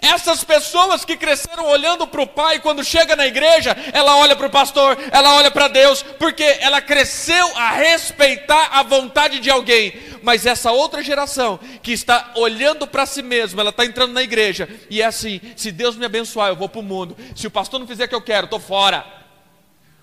Essas 0.02 0.44
pessoas 0.44 1.04
que 1.04 1.18
cresceram 1.18 1.66
olhando 1.66 2.08
para 2.08 2.22
o 2.22 2.28
pai, 2.28 2.60
quando 2.60 2.84
chega 2.84 3.16
na 3.16 3.26
igreja, 3.26 3.76
ela 3.92 4.18
olha 4.18 4.36
para 4.36 4.48
o 4.48 4.52
pastor, 4.52 4.98
ela 5.12 5.36
olha 5.36 5.52
para 5.52 5.68
Deus, 5.68 6.04
porque 6.20 6.44
ela 6.60 6.82
cresceu 6.82 7.58
a 7.58 7.72
respeitar 7.72 8.70
a 8.72 8.84
vontade 8.84 9.40
de 9.40 9.50
alguém. 9.50 9.94
Mas 10.22 10.46
essa 10.46 10.72
outra 10.72 11.04
geração 11.04 11.60
que 11.82 11.92
está 11.92 12.32
olhando 12.36 12.88
para 12.88 13.06
si 13.06 13.22
mesma, 13.22 13.62
ela 13.62 13.72
está 13.72 13.86
entrando 13.86 14.14
na 14.14 14.22
igreja 14.22 14.70
e 14.90 15.02
é 15.02 15.06
assim: 15.06 15.42
se 15.56 15.72
Deus 15.72 15.96
me 15.96 16.06
abençoar, 16.06 16.50
eu 16.50 16.56
vou 16.56 16.70
para 16.70 16.80
o 16.80 16.84
mundo. 16.84 17.18
Se 17.36 17.48
o 17.48 17.52
pastor 17.52 17.80
não 17.80 17.88
fizer 17.88 18.06
o 18.06 18.08
que 18.08 18.16
eu 18.16 18.22
quero, 18.22 18.46
estou 18.46 18.60
fora. 18.60 19.06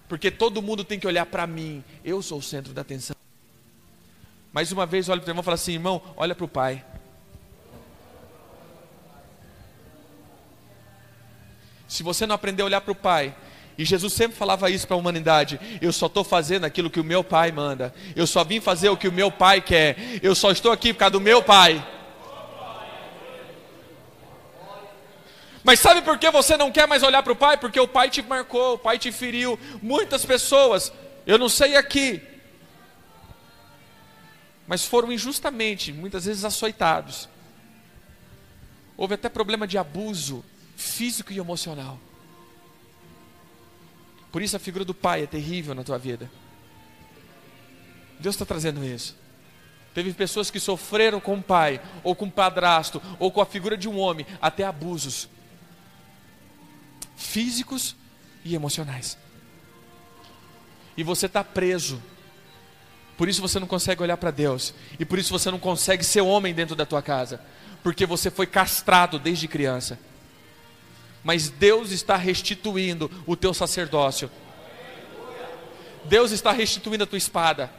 Porque 0.09 0.30
todo 0.30 0.62
mundo 0.62 0.84
tem 0.84 0.99
que 0.99 1.07
olhar 1.07 1.26
para 1.26 1.47
mim. 1.47 1.84
Eu 2.05 2.22
sou 2.22 2.39
o 2.39 2.43
centro 2.43 2.72
da 2.72 2.80
atenção. 2.80 3.14
Mais 4.53 4.72
uma 4.72 4.86
vez, 4.86 5.09
olha 5.09 5.20
para 5.20 5.28
o 5.28 5.30
irmão 5.30 5.43
e 5.43 5.45
fala 5.45 5.55
assim: 5.55 5.72
irmão, 5.72 6.03
olha 6.16 6.34
para 6.34 6.45
o 6.45 6.49
pai. 6.49 6.84
Se 11.89 12.03
você 12.03 12.26
não 12.26 12.34
aprender 12.34 12.62
a 12.62 12.66
olhar 12.66 12.80
para 12.82 12.93
o 12.93 12.95
Pai, 12.95 13.34
e 13.78 13.84
Jesus 13.84 14.12
sempre 14.12 14.36
falava 14.36 14.68
isso 14.68 14.86
para 14.86 14.95
a 14.95 14.99
humanidade: 14.99 15.59
eu 15.80 15.93
só 15.93 16.07
estou 16.07 16.22
fazendo 16.22 16.64
aquilo 16.64 16.91
que 16.91 17.01
o 17.01 17.05
meu 17.05 17.24
Pai 17.24 17.51
manda, 17.51 17.95
eu 18.14 18.26
só 18.26 18.45
vim 18.45 18.61
fazer 18.61 18.91
o 18.91 18.97
que 18.97 19.09
o 19.09 19.12
meu 19.12 19.30
Pai 19.30 19.62
quer, 19.62 19.97
eu 20.22 20.34
só 20.34 20.51
estou 20.51 20.70
aqui 20.70 20.93
por 20.93 20.99
causa 20.99 21.12
do 21.12 21.20
meu 21.20 21.43
Pai. 21.43 21.84
Mas 25.64 25.80
sabe 25.80 26.03
por 26.03 26.18
que 26.18 26.30
você 26.30 26.57
não 26.57 26.72
quer 26.72 26.86
mais 26.86 27.03
olhar 27.03 27.22
para 27.22 27.32
o 27.32 27.36
Pai? 27.36 27.57
Porque 27.57 27.78
o 27.78 27.89
Pai 27.89 28.11
te 28.11 28.22
marcou, 28.22 28.74
o 28.74 28.78
Pai 28.78 28.99
te 28.99 29.12
feriu. 29.12 29.59
Muitas 29.82 30.24
pessoas, 30.24 30.93
eu 31.26 31.39
não 31.39 31.49
sei 31.49 31.76
aqui, 31.76 32.22
mas 34.66 34.84
foram 34.84 35.12
injustamente, 35.12 35.93
muitas 35.93 36.24
vezes 36.26 36.45
açoitados. 36.45 37.28
Houve 38.97 39.14
até 39.14 39.28
problema 39.28 39.66
de 39.66 39.78
abuso 39.78 40.45
físico 40.79 41.33
e 41.33 41.39
emocional. 41.39 41.99
Por 44.31 44.41
isso 44.41 44.57
a 44.57 44.61
figura 44.61 44.85
do 44.85 44.95
pai 44.95 45.24
é 45.24 45.26
terrível 45.26 45.74
na 45.74 45.83
tua 45.83 45.99
vida. 45.99 46.31
Deus 48.20 48.37
está 48.37 48.47
trazendo 48.47 48.85
isso. 48.85 49.16
Teve 49.93 50.12
pessoas 50.12 50.51
que 50.51 50.61
sofreram 50.61 51.20
com 51.20 51.35
o 51.35 51.43
pai, 51.43 51.81
ou 52.05 52.14
com 52.14 52.26
o 52.26 52.31
padrasto, 52.31 53.03
ou 53.18 53.33
com 53.33 53.41
a 53.41 53.47
figura 53.47 53.76
de 53.76 53.89
um 53.89 53.99
homem, 53.99 54.24
até 54.41 54.64
abusos 54.64 55.29
físicos 57.16 57.97
e 58.45 58.55
emocionais. 58.55 59.18
E 60.97 61.03
você 61.03 61.26
está 61.26 61.43
preso. 61.43 62.01
Por 63.16 63.29
isso 63.29 63.43
você 63.43 63.59
não 63.59 63.66
consegue 63.66 64.01
olhar 64.01 64.16
para 64.16 64.31
Deus. 64.31 64.72
E 65.01 65.05
por 65.05 65.18
isso 65.18 65.37
você 65.37 65.51
não 65.51 65.59
consegue 65.59 66.05
ser 66.05 66.20
homem 66.20 66.55
dentro 66.55 66.76
da 66.76 66.87
tua 66.87 67.03
casa. 67.03 67.41
Porque 67.83 68.07
você 68.07 68.31
foi 68.31 68.47
castrado 68.47 69.18
desde 69.18 69.49
criança. 69.49 69.99
Mas 71.23 71.49
Deus 71.49 71.91
está 71.91 72.16
restituindo 72.16 73.11
o 73.27 73.37
teu 73.37 73.53
sacerdócio. 73.53 74.31
Deus 76.05 76.31
está 76.31 76.53
restituindo 76.53 77.05
a 77.05 77.07
tua 77.07 77.19
espada. 77.19 77.71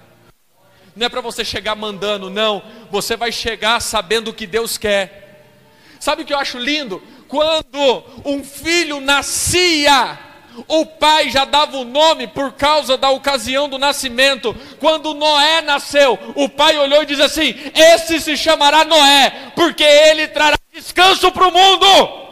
Não 0.96 1.06
é 1.06 1.10
para 1.10 1.22
você 1.22 1.44
chegar 1.46 1.76
mandando, 1.76 2.30
não. 2.30 2.62
Você 2.92 3.16
vai 3.16 3.32
chegar 3.32 3.80
sabendo 3.82 4.30
o 4.30 4.34
que 4.34 4.46
Deus 4.46 4.78
quer. 4.78 5.46
Sabe 6.00 6.22
o 6.24 6.26
que 6.26 6.34
eu 6.34 6.38
acho 6.38 6.58
lindo? 6.58 7.02
Quando 7.28 8.04
um 8.26 8.44
filho 8.44 9.00
nascia, 9.00 10.18
o 10.68 10.86
pai 10.86 11.30
já 11.30 11.46
dava 11.46 11.78
o 11.78 11.86
nome 11.86 12.28
por 12.28 12.54
causa 12.54 12.98
da 12.98 13.10
ocasião 13.10 13.70
do 13.70 13.78
nascimento. 13.78 14.56
Quando 14.80 15.14
Noé 15.14 15.62
nasceu, 15.62 16.18
o 16.36 16.50
pai 16.50 16.78
olhou 16.78 17.04
e 17.04 17.06
disse 17.06 17.22
assim: 17.22 17.56
Esse 17.74 18.20
se 18.20 18.36
chamará 18.36 18.84
Noé, 18.84 19.52
porque 19.56 19.84
ele 19.84 20.28
trará 20.28 20.58
descanso 20.74 21.32
para 21.32 21.48
o 21.48 21.52
mundo. 21.52 22.29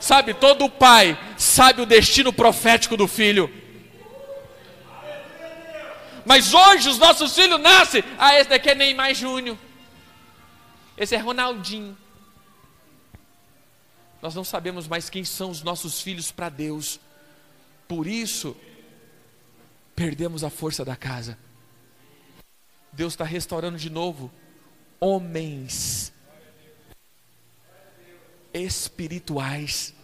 Sabe, 0.00 0.32
todo 0.32 0.68
pai 0.70 1.18
sabe 1.36 1.82
o 1.82 1.86
destino 1.86 2.32
profético 2.32 2.96
do 2.96 3.06
filho. 3.06 3.52
Mas 6.24 6.54
hoje 6.54 6.88
os 6.88 6.98
nossos 6.98 7.34
filhos 7.34 7.60
nascem. 7.60 8.02
Ah, 8.18 8.34
esse 8.38 8.48
daqui 8.48 8.70
é 8.70 8.74
Neymar 8.74 9.14
Júnior. 9.14 9.58
Esse 10.96 11.14
é 11.14 11.18
Ronaldinho. 11.18 11.96
Nós 14.22 14.34
não 14.34 14.44
sabemos 14.44 14.86
mais 14.86 15.10
quem 15.10 15.24
são 15.24 15.50
os 15.50 15.62
nossos 15.62 16.00
filhos 16.00 16.32
para 16.32 16.48
Deus. 16.48 16.98
Por 17.86 18.06
isso, 18.06 18.56
perdemos 19.94 20.44
a 20.44 20.50
força 20.50 20.84
da 20.84 20.96
casa. 20.96 21.38
Deus 22.92 23.12
está 23.12 23.24
restaurando 23.24 23.78
de 23.78 23.90
novo 23.90 24.30
homens 24.98 26.12
espirituais 28.52 29.94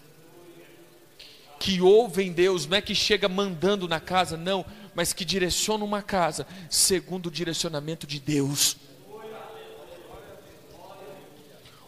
que 1.59 1.81
ouvem 1.81 2.33
Deus, 2.33 2.67
não 2.67 2.77
é 2.77 2.81
que 2.81 2.95
chega 2.95 3.29
mandando 3.29 3.89
na 3.89 3.99
casa, 3.99 4.37
não, 4.37 4.65
mas 4.95 5.13
que 5.13 5.25
direciona 5.25 5.85
uma 5.85 6.03
casa 6.03 6.47
segundo 6.71 7.27
o 7.27 7.31
direcionamento 7.31 8.07
de 8.07 8.21
Deus. 8.21 8.77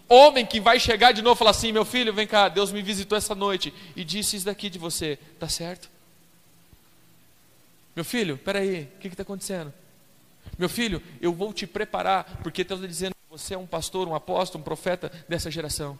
Homem 0.08 0.46
que 0.46 0.58
vai 0.58 0.80
chegar 0.80 1.12
de 1.12 1.20
novo 1.20 1.36
e 1.36 1.38
falar 1.38 1.50
assim: 1.50 1.70
meu 1.70 1.84
filho, 1.84 2.14
vem 2.14 2.26
cá, 2.26 2.48
Deus 2.48 2.72
me 2.72 2.80
visitou 2.80 3.16
essa 3.16 3.34
noite 3.34 3.74
e 3.94 4.02
disse 4.04 4.36
isso 4.36 4.46
daqui 4.46 4.70
de 4.70 4.78
você, 4.78 5.18
tá 5.38 5.48
certo? 5.48 5.90
Meu 7.94 8.04
filho, 8.04 8.38
peraí, 8.38 8.88
o 8.96 9.00
que 9.00 9.08
está 9.08 9.22
acontecendo? 9.22 9.72
Meu 10.58 10.68
filho, 10.68 11.02
eu 11.20 11.32
vou 11.32 11.52
te 11.52 11.66
preparar, 11.66 12.40
porque 12.42 12.64
Deus 12.64 12.80
está 12.80 12.88
dizendo 12.88 13.12
que 13.12 13.30
você 13.30 13.54
é 13.54 13.58
um 13.58 13.66
pastor, 13.66 14.08
um 14.08 14.14
apóstolo, 14.14 14.62
um 14.62 14.64
profeta 14.64 15.12
dessa 15.28 15.50
geração. 15.50 15.98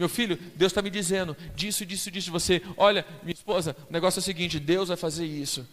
Meu 0.00 0.08
filho, 0.08 0.38
Deus 0.56 0.72
está 0.72 0.80
me 0.80 0.88
dizendo 0.88 1.36
disso, 1.54 1.84
disso, 1.84 2.10
disso. 2.10 2.30
Você, 2.30 2.62
olha, 2.74 3.04
minha 3.22 3.34
esposa, 3.34 3.76
o 3.86 3.92
negócio 3.92 4.18
é 4.18 4.22
o 4.22 4.24
seguinte: 4.24 4.58
Deus 4.58 4.88
vai 4.88 4.96
fazer 4.96 5.26
isso, 5.26 5.68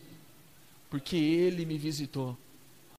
porque 0.90 1.16
Ele 1.16 1.66
me 1.66 1.78
visitou. 1.78 2.38